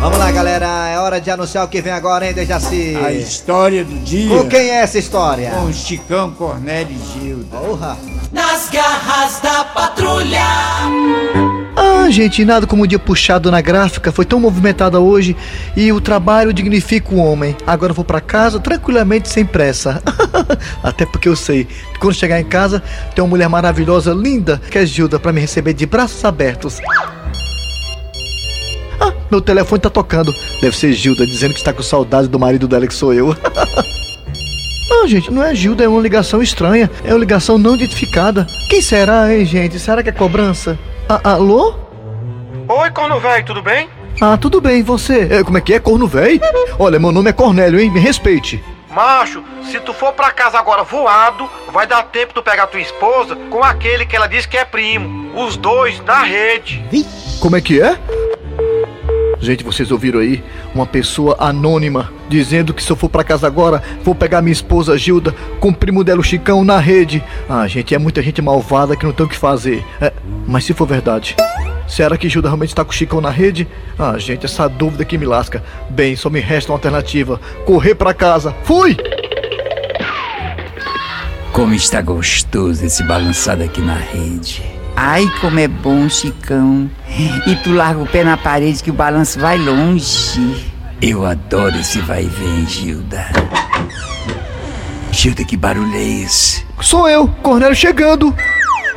Vamos 0.00 0.18
lá, 0.18 0.30
galera. 0.30 0.89
Hora 1.10 1.20
de 1.20 1.28
anunciar 1.28 1.64
o 1.64 1.68
que 1.68 1.82
vem 1.82 1.92
agora, 1.92 2.24
hein, 2.24 2.32
Dejaci? 2.32 2.96
A 3.04 3.12
história 3.12 3.84
do 3.84 3.98
dia. 4.04 4.28
Com 4.28 4.48
quem 4.48 4.70
é 4.70 4.76
essa 4.76 4.96
história? 4.96 5.50
Com 5.50 5.72
Chicão, 5.72 6.30
Cornélio 6.30 6.96
e 6.96 7.20
Gilda. 7.20 7.56
Porra. 7.56 7.98
Nas 8.30 8.70
garras 8.70 9.40
da 9.40 9.64
patrulha. 9.64 10.38
Ah, 11.74 12.08
gente, 12.10 12.44
nada 12.44 12.64
como 12.64 12.84
um 12.84 12.86
dia 12.86 12.96
puxado 12.96 13.50
na 13.50 13.60
gráfica, 13.60 14.12
foi 14.12 14.24
tão 14.24 14.38
movimentada 14.38 15.00
hoje 15.00 15.36
e 15.76 15.90
o 15.90 16.00
trabalho 16.00 16.52
dignifica 16.52 17.12
o 17.12 17.18
homem. 17.18 17.56
Agora 17.66 17.90
eu 17.90 17.96
vou 17.96 18.04
pra 18.04 18.20
casa 18.20 18.60
tranquilamente, 18.60 19.28
sem 19.28 19.44
pressa. 19.44 20.00
Até 20.80 21.04
porque 21.04 21.28
eu 21.28 21.34
sei 21.34 21.64
que 21.64 21.98
quando 21.98 22.14
chegar 22.14 22.38
em 22.38 22.44
casa 22.44 22.80
tem 23.16 23.24
uma 23.24 23.30
mulher 23.30 23.48
maravilhosa, 23.48 24.12
linda, 24.12 24.62
que 24.70 24.78
é 24.78 24.86
Gilda, 24.86 25.18
pra 25.18 25.32
me 25.32 25.40
receber 25.40 25.72
de 25.72 25.86
braços 25.86 26.24
abertos. 26.24 26.78
Ah, 29.00 29.12
meu 29.30 29.40
telefone 29.40 29.80
tá 29.80 29.88
tocando. 29.90 30.32
Deve 30.60 30.76
ser 30.76 30.92
Gilda 30.92 31.26
dizendo 31.26 31.54
que 31.54 31.60
está 31.60 31.72
com 31.72 31.82
saudade 31.82 32.28
do 32.28 32.38
marido 32.38 32.68
dela 32.68 32.86
que 32.86 32.94
sou 32.94 33.12
eu. 33.14 33.34
Ah, 34.92 35.06
gente, 35.06 35.32
não 35.32 35.42
é 35.42 35.54
Gilda, 35.54 35.84
é 35.84 35.88
uma 35.88 36.00
ligação 36.02 36.42
estranha. 36.42 36.90
É 37.04 37.12
uma 37.12 37.20
ligação 37.20 37.56
não 37.56 37.74
identificada. 37.74 38.46
Quem 38.68 38.82
será, 38.82 39.32
hein, 39.32 39.46
gente? 39.46 39.78
Será 39.78 40.02
que 40.02 40.08
é 40.08 40.12
cobrança? 40.12 40.76
Ah, 41.08 41.20
alô? 41.30 41.74
Oi, 42.68 42.90
corno 42.90 43.18
velho, 43.18 43.44
tudo 43.46 43.62
bem? 43.62 43.88
Ah, 44.20 44.36
tudo 44.36 44.60
bem, 44.60 44.82
você? 44.82 45.28
É, 45.30 45.44
como 45.44 45.56
é 45.56 45.60
que 45.60 45.72
é, 45.72 45.78
corno 45.78 46.06
véi? 46.06 46.40
Olha, 46.78 46.98
meu 46.98 47.12
nome 47.12 47.30
é 47.30 47.32
Cornélio, 47.32 47.80
hein? 47.80 47.90
Me 47.90 48.00
respeite. 48.00 48.62
Macho, 48.90 49.42
se 49.70 49.78
tu 49.80 49.94
for 49.94 50.12
pra 50.12 50.32
casa 50.32 50.58
agora 50.58 50.82
voado, 50.82 51.48
vai 51.72 51.86
dar 51.86 52.02
tempo 52.02 52.34
tu 52.34 52.42
pegar 52.42 52.66
tua 52.66 52.80
esposa 52.80 53.36
com 53.48 53.62
aquele 53.62 54.04
que 54.04 54.16
ela 54.16 54.26
disse 54.26 54.48
que 54.48 54.56
é 54.56 54.64
primo. 54.64 55.30
Os 55.40 55.56
dois 55.56 56.00
na 56.04 56.24
rede. 56.24 56.84
Como 57.40 57.56
é 57.56 57.60
que 57.60 57.80
é? 57.80 57.96
Gente, 59.40 59.64
vocês 59.64 59.90
ouviram 59.90 60.20
aí? 60.20 60.44
Uma 60.74 60.86
pessoa 60.86 61.34
anônima 61.38 62.12
dizendo 62.28 62.74
que 62.74 62.82
se 62.82 62.90
eu 62.90 62.96
for 62.96 63.08
pra 63.08 63.24
casa 63.24 63.46
agora, 63.46 63.82
vou 64.04 64.14
pegar 64.14 64.42
minha 64.42 64.52
esposa 64.52 64.98
Gilda 64.98 65.34
com 65.58 65.70
o 65.70 65.74
primo 65.74 66.04
dela, 66.04 66.20
o 66.20 66.24
Chicão, 66.24 66.62
na 66.62 66.78
rede. 66.78 67.24
Ah, 67.48 67.66
gente, 67.66 67.94
é 67.94 67.98
muita 67.98 68.22
gente 68.22 68.42
malvada 68.42 68.94
que 68.94 69.06
não 69.06 69.12
tem 69.12 69.24
o 69.24 69.28
que 69.28 69.36
fazer. 69.36 69.82
É, 70.00 70.12
mas 70.46 70.64
se 70.64 70.74
for 70.74 70.86
verdade, 70.86 71.36
será 71.88 72.18
que 72.18 72.28
Gilda 72.28 72.48
realmente 72.48 72.68
está 72.68 72.84
com 72.84 72.90
o 72.90 72.94
Chicão 72.94 73.20
na 73.20 73.30
rede? 73.30 73.66
Ah, 73.98 74.18
gente, 74.18 74.44
essa 74.44 74.68
dúvida 74.68 75.04
que 75.06 75.16
me 75.16 75.24
lasca. 75.24 75.64
Bem, 75.88 76.14
só 76.16 76.28
me 76.28 76.40
resta 76.40 76.70
uma 76.70 76.76
alternativa: 76.76 77.40
correr 77.64 77.94
pra 77.94 78.12
casa. 78.12 78.54
Fui! 78.62 78.96
Como 81.52 81.74
está 81.74 82.00
gostoso 82.02 82.84
esse 82.84 83.02
balançado 83.04 83.62
aqui 83.62 83.80
na 83.80 83.96
rede. 83.96 84.79
Ai, 85.02 85.26
como 85.40 85.58
é 85.58 85.66
bom, 85.66 86.10
Chicão. 86.10 86.90
E 87.46 87.56
tu 87.64 87.72
larga 87.72 88.02
o 88.02 88.06
pé 88.06 88.22
na 88.22 88.36
parede 88.36 88.82
que 88.82 88.90
o 88.90 88.92
balanço 88.94 89.40
vai 89.40 89.56
longe. 89.56 90.70
Eu 91.00 91.24
adoro 91.24 91.74
esse 91.78 92.00
vai 92.00 92.24
e 92.24 92.26
vem, 92.26 92.66
Gilda. 92.66 93.24
Gilda, 95.10 95.42
que 95.42 95.56
barulho 95.56 95.94
é 95.94 96.02
esse? 96.02 96.66
Sou 96.82 97.08
eu, 97.08 97.26
Cornélio 97.42 97.74
chegando. 97.74 98.36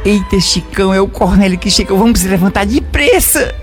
Eita, 0.03 0.41
Chicão, 0.41 0.93
é 0.93 0.99
o 0.99 1.07
Cornélio 1.07 1.57
que 1.57 1.71
chegou. 1.71 1.97
Vamos 1.97 2.19
se 2.19 2.27
levantar 2.27 2.65
depressa. 2.65 3.55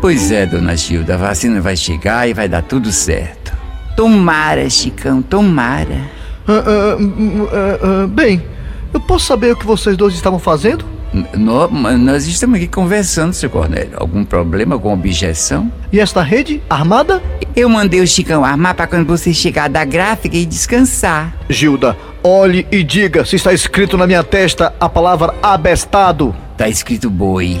Pois 0.00 0.32
é, 0.32 0.46
dona 0.46 0.76
Gilda, 0.76 1.14
a 1.14 1.16
vacina 1.16 1.60
vai 1.60 1.76
chegar 1.76 2.28
e 2.28 2.34
vai 2.34 2.48
dar 2.48 2.62
tudo 2.62 2.90
certo. 2.90 3.56
Tomara, 3.96 4.68
Chicão, 4.68 5.22
tomara. 5.22 6.10
Ah, 6.48 6.64
ah, 6.66 6.96
hum, 6.98 7.46
ah, 7.52 8.02
ah, 8.02 8.06
bem, 8.08 8.42
eu 8.92 8.98
posso 8.98 9.26
saber 9.26 9.52
o 9.52 9.56
que 9.56 9.64
vocês 9.64 9.96
dois 9.96 10.12
estavam 10.14 10.40
fazendo? 10.40 10.89
N- 11.12 11.26
nó- 11.34 11.68
mas 11.68 11.98
nós 11.98 12.26
estamos 12.26 12.56
aqui 12.56 12.68
conversando, 12.68 13.32
seu 13.32 13.50
Cornélio. 13.50 13.92
Algum 13.96 14.24
problema, 14.24 14.74
alguma 14.74 14.94
objeção? 14.94 15.70
E 15.92 15.98
esta 15.98 16.22
rede 16.22 16.62
armada? 16.70 17.22
Eu 17.56 17.68
mandei 17.68 18.00
o 18.00 18.06
Chicão 18.06 18.44
armar 18.44 18.74
para 18.74 18.86
quando 18.86 19.06
você 19.06 19.34
chegar 19.34 19.68
da 19.68 19.84
gráfica 19.84 20.36
e 20.36 20.46
descansar. 20.46 21.34
Gilda, 21.48 21.96
olhe 22.22 22.66
e 22.70 22.82
diga 22.84 23.24
se 23.24 23.36
está 23.36 23.52
escrito 23.52 23.96
na 23.98 24.06
minha 24.06 24.22
testa 24.22 24.72
a 24.78 24.88
palavra 24.88 25.34
abestado. 25.42 26.34
Tá 26.56 26.68
escrito 26.68 27.08
boi. 27.10 27.60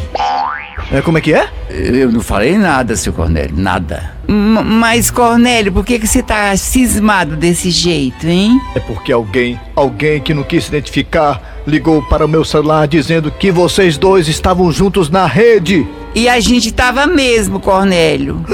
É, 0.92 1.00
como 1.00 1.18
é 1.18 1.20
que 1.20 1.32
é? 1.32 1.48
Eu 1.70 2.10
não 2.10 2.20
falei 2.20 2.56
nada, 2.58 2.96
seu 2.96 3.12
Cornélio, 3.12 3.54
nada. 3.56 4.12
M- 4.28 4.62
mas, 4.62 5.10
Cornélio, 5.10 5.72
por 5.72 5.84
que, 5.84 5.98
que 5.98 6.06
você 6.06 6.22
tá 6.22 6.56
cismado 6.56 7.36
desse 7.36 7.70
jeito, 7.70 8.26
hein? 8.26 8.60
É 8.74 8.80
porque 8.80 9.12
alguém, 9.12 9.58
alguém 9.76 10.20
que 10.20 10.34
não 10.34 10.42
quis 10.42 10.64
se 10.64 10.70
identificar, 10.70 11.49
ligou 11.66 12.02
para 12.02 12.24
o 12.24 12.28
meu 12.28 12.44
celular 12.44 12.86
dizendo 12.88 13.30
que 13.30 13.50
vocês 13.50 13.96
dois 13.98 14.28
estavam 14.28 14.70
juntos 14.72 15.08
na 15.10 15.26
rede. 15.26 15.86
E 16.14 16.28
a 16.28 16.40
gente 16.40 16.72
tava 16.72 17.06
mesmo, 17.06 17.60
Cornélio. 17.60 18.44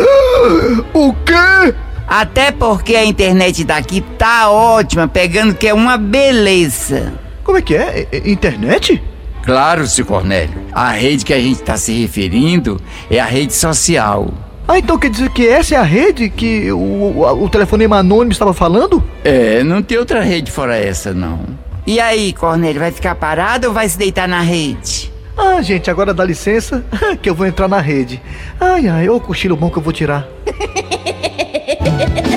O 0.92 1.12
quê? 1.12 1.74
Até 2.06 2.52
porque 2.52 2.94
a 2.94 3.04
internet 3.04 3.64
daqui 3.64 4.00
tá 4.16 4.48
ótima, 4.50 5.08
pegando 5.08 5.54
que 5.54 5.66
é 5.66 5.74
uma 5.74 5.96
beleza. 5.96 7.14
Como 7.42 7.58
é 7.58 7.62
que 7.62 7.74
é? 7.74 8.06
É- 8.12 8.16
é 8.18 8.30
Internet? 8.30 9.02
Claro, 9.44 9.86
seu 9.86 10.04
Cornélio. 10.04 10.54
A 10.72 10.90
rede 10.90 11.24
que 11.24 11.32
a 11.32 11.38
gente 11.40 11.62
tá 11.62 11.76
se 11.76 11.92
referindo 12.00 12.80
é 13.10 13.18
a 13.18 13.24
rede 13.24 13.54
social. 13.54 14.32
Ah, 14.68 14.78
então 14.78 14.98
quer 14.98 15.10
dizer 15.10 15.30
que 15.30 15.46
essa 15.46 15.76
é 15.76 15.78
a 15.78 15.82
rede 15.82 16.28
que 16.28 16.70
o, 16.72 16.76
o, 16.78 17.44
o 17.44 17.48
telefonema 17.48 17.98
anônimo 17.98 18.32
estava 18.32 18.52
falando? 18.52 19.02
É, 19.24 19.62
não 19.62 19.80
tem 19.80 19.96
outra 19.96 20.20
rede 20.20 20.50
fora 20.50 20.76
essa, 20.76 21.14
não. 21.14 21.40
E 21.86 22.00
aí, 22.00 22.32
Cornélio, 22.32 22.80
vai 22.80 22.90
ficar 22.90 23.14
parado 23.14 23.68
ou 23.68 23.72
vai 23.72 23.88
se 23.88 23.96
deitar 23.96 24.26
na 24.26 24.40
rede? 24.40 25.12
Ah, 25.36 25.62
gente, 25.62 25.88
agora 25.88 26.12
dá 26.12 26.24
licença 26.24 26.84
que 27.22 27.30
eu 27.30 27.34
vou 27.34 27.46
entrar 27.46 27.68
na 27.68 27.78
rede. 27.80 28.20
Ai, 28.58 28.88
ai, 28.88 29.08
ô 29.08 29.20
cochilo 29.20 29.56
bom 29.56 29.70
que 29.70 29.76
eu 29.76 29.82
vou 29.82 29.92
tirar. 29.92 30.26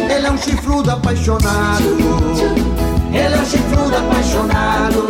Ele 0.07 0.27
é 0.27 0.31
um 0.31 0.37
chifrudo 0.37 0.91
apaixonado. 0.91 1.97
Ele 3.11 3.33
é 3.33 3.37
um 3.37 3.45
chifrudo 3.45 3.95
apaixonado. 3.97 5.07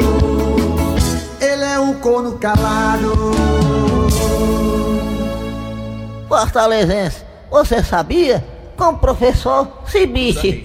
Ele 1.41 1.63
é 1.65 1.79
um 1.79 1.95
corno 1.95 2.37
calado. 2.37 3.33
Fortalezense, 6.29 7.25
você 7.51 7.83
sabia? 7.83 8.41
Com 8.79 8.85
o 8.91 8.97
professor 8.97 9.67
Cibiche. 9.87 10.63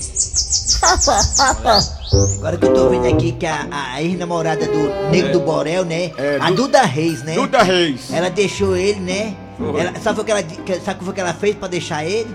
Agora 2.38 2.56
que 2.56 2.64
eu 2.64 2.72
tô 2.74 2.88
vendo 2.88 3.06
aqui 3.08 3.32
que 3.32 3.44
a, 3.44 3.66
a 3.70 4.02
ex-namorada 4.02 4.66
do 4.66 5.10
Nego 5.10 5.32
do 5.32 5.40
Borel, 5.40 5.84
né? 5.84 6.12
É, 6.16 6.38
a 6.40 6.48
Du- 6.50 6.56
Duda 6.64 6.82
Reis, 6.82 7.22
né? 7.24 7.34
Duda 7.34 7.62
Reis. 7.62 8.10
Ela 8.12 8.30
deixou 8.30 8.76
ele, 8.76 9.00
né? 9.00 9.36
Foi. 9.58 9.80
Ela, 9.80 9.98
sabe, 10.00 10.20
o 10.20 10.24
que 10.24 10.30
ela, 10.30 10.42
sabe 10.84 10.96
o 10.96 10.98
que 11.00 11.04
foi 11.04 11.14
que 11.14 11.20
ela 11.20 11.34
fez 11.34 11.56
pra 11.56 11.66
deixar 11.68 12.04
ele? 12.04 12.34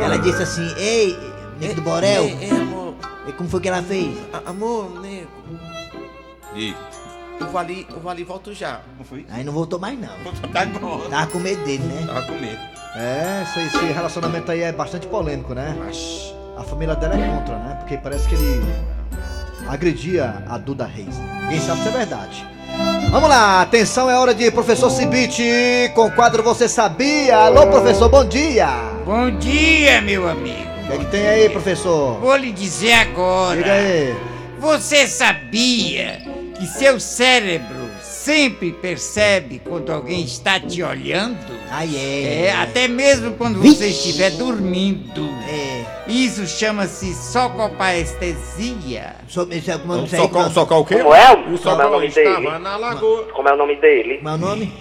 Ela 0.00 0.18
disse 0.18 0.42
assim, 0.42 0.72
ei, 0.76 1.18
Nego 1.60 1.74
do 1.74 1.82
Borel. 1.82 2.24
É, 2.40 2.46
é, 2.46 2.50
amor. 2.52 2.94
E 3.26 3.32
como 3.32 3.48
foi 3.48 3.60
que 3.60 3.68
ela 3.68 3.82
fez? 3.82 4.16
A- 4.32 4.50
Amor, 4.50 5.00
nego. 5.00 5.28
E 6.54 6.74
Eu 7.40 7.46
vou 7.48 7.58
ali, 7.60 7.86
eu 7.90 8.00
vou 8.00 8.10
ali 8.10 8.22
volto 8.24 8.54
já. 8.54 8.80
Não 8.96 9.04
foi? 9.04 9.26
Aí 9.30 9.42
não 9.44 9.52
voltou 9.52 9.78
mais 9.80 9.98
não. 9.98 10.08
Tá 10.52 10.64
bom. 10.66 11.00
Tava 11.10 11.26
com 11.26 11.38
medo 11.40 11.62
dele, 11.64 11.82
né? 11.82 12.04
tava 12.06 12.22
com 12.22 12.32
medo. 12.34 12.77
É, 12.96 13.42
esse, 13.42 13.66
esse 13.66 13.92
relacionamento 13.92 14.50
aí 14.50 14.62
é 14.62 14.72
bastante 14.72 15.06
polêmico, 15.06 15.54
né? 15.54 15.76
A 16.56 16.62
família 16.62 16.94
dela 16.96 17.14
é 17.14 17.28
contra, 17.28 17.56
né? 17.56 17.76
Porque 17.78 17.96
parece 17.96 18.28
que 18.28 18.34
ele 18.34 18.62
agredia 19.68 20.42
a 20.48 20.58
Duda 20.58 20.84
Reis. 20.86 21.16
Ninguém 21.42 21.60
sabe 21.60 21.82
se 21.82 21.88
é 21.88 21.92
verdade. 21.92 22.46
Vamos 23.10 23.28
lá, 23.28 23.62
atenção, 23.62 24.10
é 24.10 24.18
hora 24.18 24.34
de 24.34 24.50
professor 24.50 24.90
Cibite 24.90 25.42
com 25.94 26.06
o 26.06 26.10
quadro 26.10 26.42
Você 26.42 26.68
Sabia? 26.68 27.36
Alô, 27.36 27.66
professor, 27.66 28.08
bom 28.08 28.24
dia! 28.24 28.68
Bom 29.04 29.30
dia, 29.30 30.00
meu 30.02 30.28
amigo. 30.28 30.68
O 30.84 30.86
que, 30.86 30.92
é 30.92 30.98
que 30.98 31.04
tem 31.06 31.26
aí, 31.26 31.48
professor? 31.48 32.18
Vou 32.20 32.36
lhe 32.36 32.52
dizer 32.52 32.92
agora. 32.92 33.56
Diga 33.56 33.72
aí. 33.72 34.16
Você 34.58 35.06
sabia 35.06 36.20
que 36.58 36.66
seu 36.66 36.98
cérebro 37.00 37.87
sempre 38.18 38.72
percebe 38.72 39.60
quando 39.64 39.92
alguém 39.92 40.24
está 40.24 40.58
te 40.58 40.82
olhando? 40.82 41.38
Ah, 41.70 41.86
é. 41.86 42.46
É, 42.46 42.52
até 42.52 42.88
mesmo 42.88 43.34
quando 43.34 43.60
você 43.60 43.88
estiver 43.88 44.30
dormindo. 44.32 45.28
É. 45.48 45.86
Isso 46.08 46.46
chama-se 46.46 47.14
socopaestesia. 47.14 49.14
So, 49.28 49.46
isso 49.50 49.70
é, 49.70 49.78
como, 49.78 49.94
O 49.94 50.04
isso 50.04 50.16
aí, 50.16 50.22
Socol, 50.22 50.42
como- 50.42 50.54
Socol 50.54 50.80
o 50.80 50.84
quê? 50.84 50.96
Como 50.96 51.14
é? 51.14 51.32
O 51.32 51.58
Como 51.58 51.82
é 51.82 51.86
o 51.86 51.90
nome 51.90 52.06
estava 52.08 52.40
dele? 52.40 52.58
na 52.58 52.76
lagoa. 52.76 53.24
Como 53.32 53.48
é 53.48 53.52
o 53.52 53.56
nome 53.56 53.76
dele? 53.76 54.16
Como 54.18 54.28
é 54.28 54.36
nome? 54.36 54.72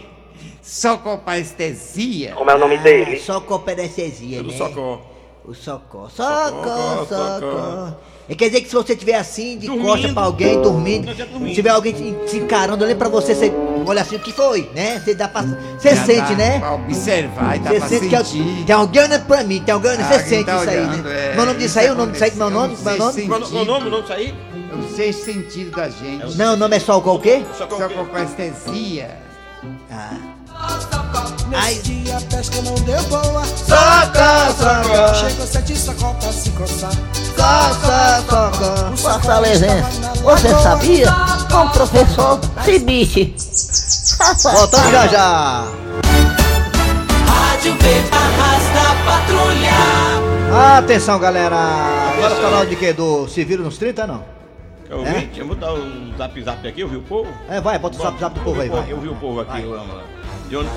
Socopaestesia. 0.61 2.31
Como 2.33 2.49
é 2.51 2.55
o 2.55 2.57
nome 2.57 2.77
dele? 2.79 3.19
Só 3.19 3.39
coperecesia, 3.39 4.41
Do 4.41 4.49
né? 4.51 4.57
Socó. 4.57 5.01
O 5.47 5.53
socó. 5.53 6.09
Socó, 6.09 7.05
Socó. 7.07 7.93
É 8.29 8.35
quer 8.35 8.47
dizer 8.49 8.59
que 8.61 8.67
se 8.67 8.75
você 8.75 8.91
estiver 8.91 9.15
assim, 9.15 9.57
de 9.57 9.67
Dormindo. 9.67 9.87
costa 9.87 10.09
pra 10.13 10.23
alguém, 10.23 10.61
dormindo, 10.61 11.05
dormindo. 11.15 11.47
se 11.47 11.55
tiver 11.55 11.69
alguém 11.69 11.93
te, 11.93 12.11
te 12.29 12.35
encarando 12.37 12.83
ali 12.83 12.93
pra 12.93 13.07
você, 13.07 13.33
você 13.33 13.53
olha 13.85 14.01
assim, 14.01 14.17
o 14.17 14.19
que 14.19 14.33
foi, 14.33 14.69
né? 14.75 14.99
Você 14.99 15.15
dá 15.15 15.29
pra... 15.29 15.43
Você 15.43 15.95
Já 15.95 16.03
sente, 16.05 16.31
dá 16.31 16.35
né? 16.35 16.59
Pra 16.59 16.73
observar 16.73 17.55
e 17.55 17.59
dá 17.59 17.69
Você 17.69 17.79
pra 17.79 17.87
sente 17.87 18.09
que 18.09 18.15
é- 18.17 18.23
sentir. 18.25 18.65
tem 18.65 18.75
alguém 18.75 19.01
olhando 19.03 19.25
pra 19.25 19.43
mim, 19.45 19.61
tem 19.61 19.73
alguém 19.73 19.91
olhando, 19.91 20.03
Ah, 20.03 20.13
você 20.19 20.25
sente 20.25 20.43
tá 20.45 20.57
isso 20.59 20.69
aí, 20.69 20.77
olhando, 20.77 21.03
né? 21.03 21.31
é, 21.31 21.35
meu 21.37 21.45
nome 21.45 21.59
disso 21.59 21.69
isso 21.69 21.79
aí, 21.79 21.89
o 21.89 21.95
nome 21.95 22.11
disso 22.11 22.23
aí, 22.25 22.31
meu 22.35 22.49
nome, 22.49 22.75
meu 22.83 22.97
nome? 22.97 23.21
o 23.21 23.27
nome? 23.65 23.87
O 23.87 23.89
nome 23.89 24.01
disso 24.01 24.13
aí? 24.13 24.35
É 24.69 24.75
o 24.75 24.89
sexto 24.93 25.23
sentido 25.23 25.71
da 25.71 25.87
gente. 25.89 26.35
Não, 26.37 26.53
o 26.55 26.57
nome 26.57 26.75
é 26.75 26.79
só 26.81 26.97
o 26.97 27.19
quê? 27.19 27.43
Socó 27.57 27.75
o 27.75 27.77
quê? 27.77 27.93
Socopaestesia. 27.95 29.17
Ah, 29.89 30.17
Nesse 31.49 31.81
dia 31.83 32.17
a 32.17 32.21
pesca 32.21 32.61
não 32.61 32.75
deu 32.75 33.01
boa. 33.03 33.45
Soca, 33.45 34.53
soca. 34.57 35.13
Chegou 35.15 35.47
sete 35.47 35.75
sacó 35.77 36.13
pra 36.13 36.31
se 36.31 36.49
coçar. 36.51 36.91
Soca, 36.91 38.23
soca. 38.29 38.97
Fortalezense, 38.97 40.01
você 40.23 40.49
sabia? 40.49 41.11
Com 41.51 41.65
o 41.65 41.69
professor 41.69 42.39
Cibiche. 42.65 43.35
Voltando 44.43 44.91
já 44.91 45.07
já. 45.07 45.63
Rádio 47.27 47.73
V 47.75 48.03
Arrasta 48.11 48.95
Patrulha. 49.05 50.77
Atenção, 50.77 51.19
galera. 51.19 51.55
Agora 51.55 52.35
falar 52.35 52.65
de 52.65 52.75
quê? 52.75 52.93
Do 52.93 53.27
Se 53.27 53.43
Vira 53.43 53.61
nos 53.63 53.77
30, 53.77 54.07
não? 54.07 54.23
Eu 54.89 55.05
É? 55.05 55.11
vi, 55.11 55.31
eu 55.39 55.45
vou 55.47 55.55
dar 55.55 55.73
o 55.73 56.15
zap 56.17 56.41
zap 56.41 56.65
aqui, 56.67 56.79
eu 56.81 56.87
vi 56.87 56.95
o 56.95 57.01
povo? 57.01 57.27
É, 57.49 57.59
vai, 57.59 57.77
bota 57.77 57.97
o 57.97 58.01
zap 58.01 58.17
zap 58.19 58.33
do 58.33 58.41
povo 58.41 58.61
aí, 58.61 58.69
vai. 58.69 58.85
Eu 58.89 58.99
vi 59.01 59.09
o 59.09 59.15
povo 59.15 59.41
aqui, 59.41 59.61
eu 59.61 59.73
amo. 59.73 59.93
De 60.47 60.55
onde, 60.55 60.69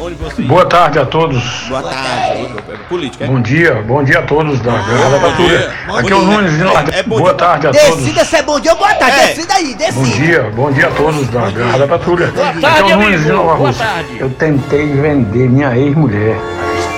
Boa 0.48 0.66
tarde 0.66 0.98
a 0.98 1.06
todos. 1.06 1.66
Boa 1.68 1.80
tarde. 1.80 2.48
Política, 2.88 3.24
é? 3.24 3.28
Bom 3.28 3.40
dia, 3.40 3.74
bom 3.86 4.02
dia 4.02 4.18
a 4.18 4.22
todos 4.22 4.58
da 4.60 4.72
Grada 4.72 5.20
Patrulha. 5.20 5.72
bom 5.86 5.96
Aqui 5.96 6.12
é 6.12 6.16
o. 6.16 6.22
Nunes 6.22 6.52
de 6.52 6.64
Nordeste. 6.64 6.98
É 6.98 7.02
bom 7.04 7.18
Boa 7.18 7.34
tarde 7.34 7.68
a 7.68 7.70
todos. 7.70 7.96
Decida 7.98 8.24
se 8.24 8.36
é 8.36 8.42
bom 8.42 8.58
dia 8.58 8.72
ou 8.72 8.78
boa 8.78 8.92
tarde. 8.94 9.20
É. 9.20 9.26
Decida 9.28 9.54
aí, 9.54 9.70
Bom 9.70 9.76
decida. 9.76 10.16
dia, 10.16 10.52
bom 10.56 10.72
dia 10.72 10.88
a 10.88 10.90
todos 10.90 11.28
da 11.28 11.50
Grada 11.50 11.86
Patrulha. 11.86 12.26
Aqui 12.26 12.90
é 12.90 12.96
o 12.96 12.98
Nunes 12.98 13.22
de. 13.22 13.28
Nova 13.30 13.54
Rússia. 13.54 13.86
Eu 14.18 14.30
tentei 14.30 14.88
vender 14.88 15.48
minha 15.48 15.78
ex-mulher, 15.78 16.36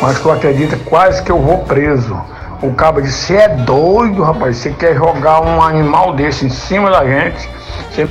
mas 0.00 0.18
tu 0.20 0.30
acredita 0.30 0.78
quase 0.86 1.22
que 1.22 1.30
eu 1.30 1.40
vou 1.42 1.58
preso. 1.58 2.18
O 2.62 2.72
cabo 2.72 3.02
disse, 3.02 3.26
você 3.26 3.34
é 3.34 3.48
doido, 3.48 4.22
rapaz, 4.22 4.56
você 4.56 4.70
quer 4.70 4.94
jogar 4.94 5.42
um 5.42 5.60
animal 5.60 6.14
desse 6.14 6.46
em 6.46 6.50
cima 6.50 6.90
da 6.90 7.04
gente? 7.04 7.50
Você... 7.90 8.08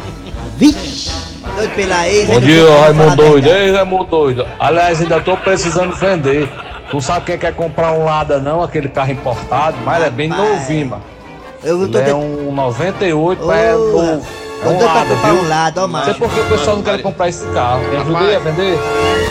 Doido 1.55 1.75
pela 1.75 2.07
ex. 2.07 2.27
Bom 2.27 2.33
não 2.35 2.41
dia, 2.41 2.79
Raimundo 2.81 3.15
Doido. 3.15 3.47
Ei, 3.49 3.71
Raimundo 3.71 4.03
Doido. 4.05 4.47
Aliás, 4.59 5.01
ainda 5.01 5.19
tô 5.19 5.35
precisando 5.37 5.95
vender. 5.95 6.49
Tu 6.89 6.99
sabe 7.01 7.25
quem 7.25 7.37
quer 7.37 7.53
comprar 7.53 7.93
um 7.93 8.03
Lada 8.03 8.39
não, 8.39 8.61
aquele 8.61 8.89
carro 8.89 9.11
importado, 9.11 9.77
mas 9.85 10.03
é 10.03 10.09
bem 10.09 10.27
novinho, 10.27 10.87
mano. 10.87 11.03
Eu 11.63 11.87
tô 11.87 11.99
Ele 11.99 12.09
é 12.09 12.15
um 12.15 12.51
98, 12.51 13.45
mas 13.45 13.57
é 13.59 13.71
novo. 13.73 14.25
É 14.63 14.67
um 14.67 14.83
Lada, 14.83 15.15
viu? 15.15 15.33
um 15.35 15.47
Lada, 15.47 15.83
ó, 15.83 15.87
Não 15.87 15.99
sei 16.03 16.07
macho. 16.13 16.19
por 16.19 16.29
que 16.33 16.39
o 16.39 16.45
pessoal 16.45 16.75
não 16.77 16.83
quer 16.83 17.01
comprar 17.01 17.29
esse 17.29 17.45
carro. 17.47 17.81
Me 17.89 17.97
ajudei 17.97 18.35
a 18.35 18.39
vender? 18.39 18.79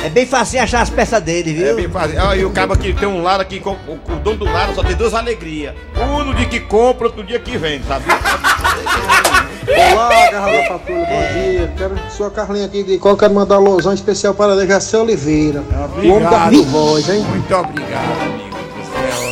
É 0.04 0.08
bem 0.08 0.26
fácil 0.26 0.60
achar 0.60 0.80
as 0.80 0.90
peças 0.90 1.22
dele, 1.22 1.52
viu? 1.52 1.66
É 1.68 1.74
bem 1.74 1.88
fácil. 1.88 2.20
Ah, 2.20 2.36
e 2.36 2.44
o 2.44 2.50
cabo 2.50 2.72
aqui 2.72 2.92
tem 2.94 3.06
um 3.08 3.22
lado 3.22 3.40
aqui, 3.40 3.60
com- 3.60 3.76
o, 3.86 3.92
o 4.12 4.16
dono 4.22 4.38
do 4.38 4.44
lado 4.44 4.74
só 4.74 4.82
tem 4.82 4.96
duas 4.96 5.12
alegrias. 5.14 5.74
Um 5.96 6.24
no 6.24 6.34
dia 6.34 6.46
que 6.46 6.60
compra, 6.60 7.06
outro 7.08 7.22
dia 7.22 7.38
que 7.38 7.56
vende, 7.58 7.84
sabe? 7.86 8.04
Olá, 9.66 10.30
Garra 10.30 10.52
da 10.52 10.68
Patrulha, 10.68 11.06
bom 11.06 11.32
dia. 11.32 11.72
Quero 11.76 11.98
sua 12.10 12.30
Carlinha 12.30 12.64
aqui 12.66 12.82
de 12.82 12.98
qual 12.98 13.16
quero 13.16 13.34
mandar 13.34 13.60
um 13.60 13.66
alusão 13.66 13.92
especial 13.92 14.32
para 14.34 14.56
Dejaci 14.56 14.96
Oliveira. 14.96 15.60
o 15.60 16.08
homem 16.08 16.20
da 16.20 16.46
Obrigado. 16.46 16.62
voz, 16.64 17.08
hein? 17.08 17.20
Muito 17.28 17.54
obrigado, 17.54 18.22
amigo. 18.22 18.56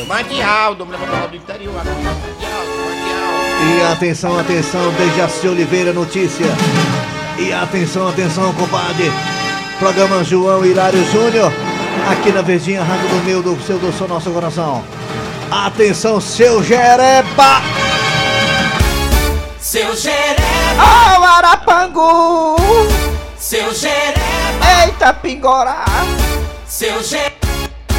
É 0.03 0.05
Mande 0.05 0.43
Aldo, 0.43 0.85
mulher 0.87 1.01
do 1.31 1.37
interior. 1.37 1.75
E 3.61 3.93
atenção, 3.93 4.39
atenção, 4.39 4.93
Dejaci 4.93 5.49
Oliveira, 5.49 5.93
notícia. 5.93 6.47
E 7.39 7.53
atenção, 7.53 8.09
atenção, 8.09 8.53
compadre. 8.55 9.11
Programa 9.79 10.23
João 10.25 10.65
Hilário 10.65 11.05
Júnior, 11.07 11.53
aqui 12.11 12.33
na 12.33 12.43
Verdinha, 12.43 12.83
Rádio 12.83 13.09
do 13.09 13.25
Meu, 13.25 13.43
do 13.43 13.59
seu, 13.63 13.79
do 13.79 13.93
seu, 13.93 14.09
nosso 14.09 14.31
coração. 14.31 14.85
Atenção, 15.51 16.21
seu 16.21 16.63
Jereba! 16.63 17.63
Seu 19.69 19.95
Jereba, 19.95 20.41
Ó, 20.79 21.25
Arapangu! 21.25 22.57
seu 23.37 23.75
Jereba, 23.75 24.17
Eita, 24.87 25.13
Pingorá! 25.13 25.85
seu 26.67 27.03
Jereba. 27.03 27.37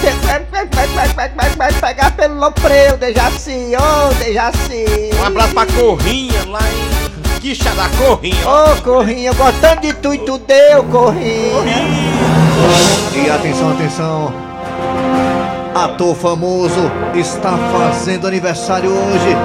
Vai, 0.01 0.39
vai, 0.49 0.65
vai, 0.65 0.87
vai, 0.87 1.07
vai, 1.09 1.29
vai, 1.29 1.49
vai 1.51 1.73
pegar 1.73 2.09
pelo 2.15 2.39
Lopreu, 2.39 2.97
Dejaci, 2.97 3.73
ô, 3.75 4.13
Dejaci! 4.15 5.11
Um 5.21 5.23
abraço 5.27 5.53
pra 5.53 5.67
Corrinha, 5.67 6.43
lá 6.47 6.59
em 6.61 7.39
Quixa 7.39 7.69
da 7.75 7.87
Corrinha. 7.89 8.49
Ô, 8.49 8.81
Corrinha, 8.81 9.31
gostando 9.33 9.81
de 9.81 9.93
tu 9.93 10.11
e 10.11 10.17
tu 10.17 10.39
deu, 10.39 10.83
Corrinha! 10.85 11.53
E 13.13 13.29
atenção, 13.29 13.69
atenção. 13.73 14.33
Ator 15.75 16.15
famoso 16.15 16.91
está 17.13 17.51
fazendo 17.71 18.25
aniversário 18.25 18.89
hoje. 18.89 19.37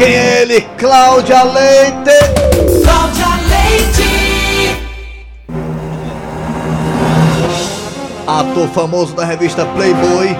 Quem 0.00 0.14
é 0.14 0.40
ele? 0.40 0.62
Cláudia 0.78 1.42
Leite! 1.42 2.18
Cláudia 2.82 3.26
Leite, 3.50 4.80
Ator 8.26 8.66
famoso 8.68 9.14
da 9.14 9.26
revista 9.26 9.66
Playboy 9.66 10.34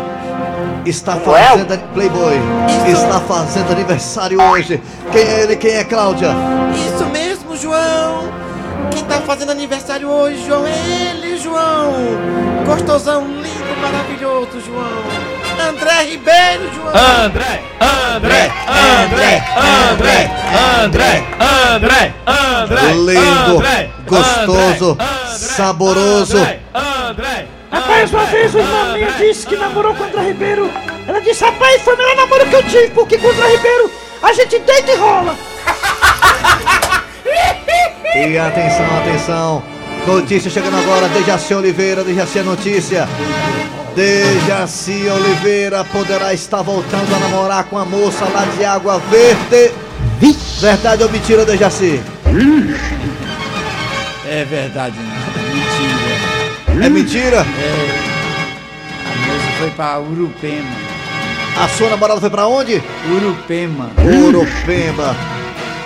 está 0.86 1.16
fazendo 1.16 1.78
Playboy 1.92 2.40
está 2.88 3.20
fazendo 3.20 3.72
aniversário 3.72 4.40
hoje. 4.40 4.80
Quem 5.12 5.20
é 5.20 5.42
ele? 5.42 5.56
Quem 5.56 5.72
é 5.72 5.84
Cláudia? 5.84 6.30
Isso 6.74 7.04
mesmo, 7.10 7.54
João. 7.54 8.30
Quem 8.90 9.04
tá 9.04 9.20
fazendo 9.20 9.50
aniversário 9.50 10.08
hoje, 10.08 10.42
João, 10.46 10.66
é 10.66 10.70
ele, 10.70 11.36
João. 11.36 11.92
Gostosão, 12.64 13.26
lindo, 13.26 13.80
maravilhoso, 13.82 14.58
João. 14.64 15.29
André 15.68 16.04
Ribeiro, 16.04 16.70
João. 16.74 16.88
André, 16.88 17.62
André, 17.80 18.52
André, 18.68 19.44
André, 19.92 20.30
André, 20.82 21.24
André, 21.74 22.14
André, 22.26 22.92
Lindo, 22.94 23.58
André, 23.58 23.90
gostoso, 24.06 24.98
saboroso. 25.36 26.38
André, 26.38 27.46
Rapaz, 27.70 28.12
uma 28.12 28.24
vez 28.26 28.54
uma 28.54 28.84
minha 28.94 29.12
disse 29.12 29.46
que 29.46 29.56
namorou 29.56 29.94
com 29.94 30.02
o 30.02 30.06
André 30.06 30.22
Ribeiro. 30.22 30.70
Ela 31.06 31.20
disse, 31.20 31.44
rapaz, 31.44 31.82
foi 31.82 31.94
o 31.94 31.98
melhor 31.98 32.16
namoro 32.16 32.46
que 32.46 32.56
eu 32.56 32.62
tive, 32.64 32.88
porque 32.90 33.18
com 33.18 33.28
o 33.28 33.30
André 33.30 33.48
Ribeiro 33.56 33.90
a 34.22 34.32
gente 34.32 34.58
deita 34.58 34.90
e 34.90 34.96
rola. 34.96 35.36
E 38.12 38.36
atenção, 38.36 38.98
atenção. 38.98 39.62
Notícia 40.06 40.50
chegando 40.50 40.76
agora, 40.76 41.08
Dejaci 41.08 41.54
Oliveira, 41.54 42.02
Dejaci 42.02 42.40
a 42.40 42.42
notícia. 42.42 43.08
Dejaci 43.94 45.08
Oliveira 45.08 45.84
poderá 45.84 46.32
estar 46.32 46.62
voltando 46.62 47.14
a 47.14 47.18
namorar 47.18 47.64
com 47.64 47.76
a 47.76 47.84
moça 47.84 48.24
lá 48.26 48.44
de 48.56 48.64
Água 48.64 48.98
Verde. 49.10 49.72
Verdade 50.60 51.02
ou 51.02 51.10
mentira, 51.10 51.44
Dejaci? 51.44 52.00
É 54.26 54.44
verdade, 54.44 54.96
não. 54.96 55.20
Mentira. 55.54 56.84
É 56.84 56.88
mentira? 56.88 57.36
É. 57.38 58.10
A 59.06 59.26
moça 59.26 59.58
foi 59.58 59.70
pra 59.70 59.98
Urupema. 59.98 60.70
A 61.56 61.68
sua 61.68 61.90
namorada 61.90 62.20
foi 62.20 62.30
pra 62.30 62.46
onde? 62.46 62.80
Urupema. 63.10 63.90
Urupema. 63.98 65.16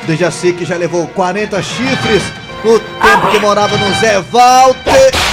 Dejaci 0.06 0.52
que 0.52 0.66
já 0.66 0.76
levou 0.76 1.06
40 1.08 1.62
chifres 1.62 2.22
no 2.62 2.78
tempo 2.78 3.30
que 3.30 3.38
morava 3.38 3.76
no 3.78 3.94
Zé 3.94 4.20
Walter. 4.30 5.23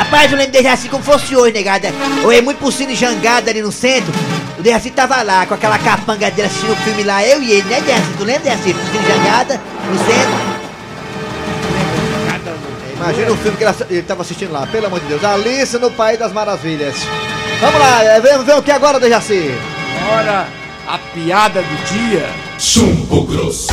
Rapaz, 0.00 0.32
eu 0.32 0.38
lembro 0.38 0.52
do 0.52 0.56
Dejaci 0.56 0.88
como 0.88 1.04
fosse 1.04 1.36
hoje, 1.36 1.52
negada. 1.52 1.92
Eu 2.22 2.32
ia 2.32 2.40
muito 2.40 2.56
por 2.56 2.72
cima 2.72 2.88
de 2.88 2.96
jangada 2.96 3.50
ali 3.50 3.60
no 3.60 3.70
centro. 3.70 4.10
O 4.58 4.62
Dejaci 4.62 4.90
tava 4.90 5.22
lá 5.22 5.44
com 5.44 5.52
aquela 5.52 5.78
capanga 5.78 6.30
dele 6.30 6.48
assistindo 6.48 6.72
o 6.72 6.76
filme 6.76 7.02
lá, 7.02 7.22
eu 7.22 7.42
e 7.42 7.52
ele, 7.52 7.68
né, 7.68 7.82
Dejaci? 7.82 8.10
Tu 8.16 8.24
lembra, 8.24 8.42
Dejaci? 8.44 8.72
Por 8.72 8.82
cima 8.86 9.02
de 9.02 9.08
jangada 9.08 9.60
no 9.90 9.98
centro. 9.98 10.60
Imagina 12.96 13.30
o 13.30 13.36
filme 13.36 13.58
que 13.58 13.64
ele 13.64 14.00
estava 14.00 14.22
assistindo 14.22 14.52
lá, 14.52 14.66
pelo 14.66 14.86
amor 14.86 15.00
de 15.00 15.06
Deus. 15.06 15.22
Alice 15.22 15.78
no 15.78 15.90
País 15.90 16.18
das 16.18 16.32
Maravilhas. 16.32 16.96
Vamos 17.60 17.78
lá, 17.78 18.02
é, 18.02 18.20
vamos 18.20 18.46
ver 18.46 18.56
o 18.56 18.62
que 18.62 18.70
agora, 18.70 18.98
Dejaci? 18.98 19.54
Ora, 20.10 20.48
a 20.88 20.98
piada 20.98 21.60
do 21.60 21.84
dia. 21.84 22.26
Chumbo 22.58 23.24
grosso. 23.24 23.68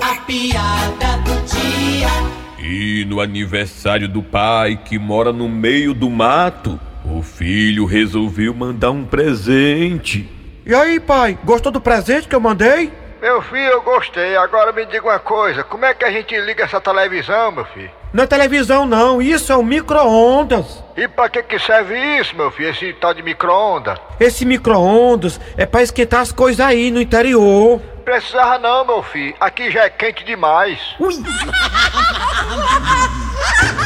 A 0.00 0.14
piada 0.22 1.18
do 1.24 1.42
dia. 1.42 2.41
E 2.62 3.04
no 3.06 3.20
aniversário 3.20 4.08
do 4.08 4.22
pai 4.22 4.78
que 4.84 4.96
mora 4.96 5.32
no 5.32 5.48
meio 5.48 5.92
do 5.92 6.08
mato, 6.08 6.78
o 7.04 7.20
filho 7.20 7.84
resolveu 7.84 8.54
mandar 8.54 8.92
um 8.92 9.04
presente. 9.04 10.30
E 10.64 10.72
aí, 10.72 11.00
pai, 11.00 11.36
gostou 11.42 11.72
do 11.72 11.80
presente 11.80 12.28
que 12.28 12.36
eu 12.36 12.40
mandei? 12.40 12.92
Meu 13.20 13.42
filho, 13.42 13.72
eu 13.72 13.82
gostei. 13.82 14.36
Agora 14.36 14.70
me 14.72 14.86
diga 14.86 15.04
uma 15.04 15.18
coisa: 15.18 15.64
como 15.64 15.84
é 15.84 15.92
que 15.92 16.04
a 16.04 16.12
gente 16.12 16.38
liga 16.40 16.62
essa 16.62 16.80
televisão, 16.80 17.50
meu 17.50 17.64
filho? 17.64 17.90
Não 18.12 18.24
é 18.24 18.26
televisão, 18.26 18.84
não. 18.84 19.22
Isso 19.22 19.52
é 19.52 19.56
um 19.56 19.62
micro-ondas. 19.62 20.82
E 20.96 21.08
pra 21.08 21.30
que 21.30 21.42
que 21.42 21.58
serve 21.58 21.96
isso, 22.18 22.36
meu 22.36 22.50
filho? 22.50 22.68
Esse 22.68 22.92
tal 22.94 23.14
de 23.14 23.22
micro-onda? 23.22 23.98
Esse 24.20 24.44
micro-ondas 24.44 25.40
é 25.56 25.64
pra 25.64 25.82
esquentar 25.82 26.20
as 26.20 26.30
coisas 26.30 26.60
aí 26.64 26.90
no 26.90 27.00
interior. 27.00 27.80
Precisava 28.04 28.58
não, 28.58 28.84
meu 28.84 29.02
filho. 29.02 29.34
Aqui 29.40 29.70
já 29.70 29.84
é 29.84 29.90
quente 29.90 30.24
demais. 30.24 30.78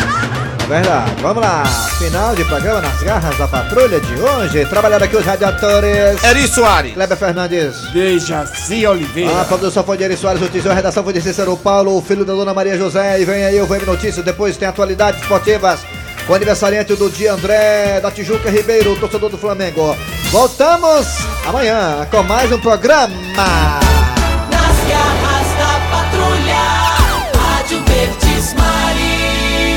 Verdade, 0.69 1.23
vamos 1.23 1.43
lá. 1.43 1.65
Final 1.99 2.35
de 2.35 2.45
programa 2.45 2.81
nas 2.81 3.01
garras 3.03 3.39
da 3.39 3.47
patrulha 3.47 4.01
de 4.01 4.15
hoje. 4.15 4.67
Trabalhando 4.67 5.03
aqui 5.05 5.17
os 5.17 5.25
radiadores. 5.25 6.23
Eri 6.25 6.49
Soares. 6.49 6.93
Kleber 6.95 7.17
Fernandes. 7.17 7.93
Dejaci 7.93 8.85
Oliveira. 8.87 9.41
A 9.43 9.45
produção 9.45 9.85
foi 9.85 9.97
de 9.97 10.05
Eri 10.05 10.17
Soares, 10.17 10.41
notícia, 10.41 10.73
a 10.73 10.75
redação 10.75 11.05
foi 11.05 11.13
de 11.13 11.21
Cícero 11.21 11.57
Paulo, 11.57 11.97
o 11.97 12.03
filho 12.03 12.25
da 12.25 12.33
dona 12.33 12.53
Maria 12.53 12.77
José. 12.77 13.21
E 13.21 13.25
vem 13.25 13.45
aí 13.45 13.61
o 13.61 13.67
VM 13.67 13.87
Notícias, 13.87 14.25
depois 14.25 14.57
tem 14.57 14.67
atualidades 14.67 15.23
esportivas. 15.23 15.81
com 16.27 16.33
o 16.33 16.37
aniversariante 16.37 16.95
do 16.97 17.09
dia 17.09 17.33
André 17.35 18.01
da 18.01 18.11
Tijuca 18.11 18.51
Ribeiro, 18.51 18.97
torcedor 18.97 19.31
do 19.31 19.39
Flamengo. 19.39 19.97
Voltamos 20.33 21.07
amanhã 21.47 22.07
com 22.11 22.23
mais 22.25 22.51
um 22.51 22.59
programa. 22.59 23.15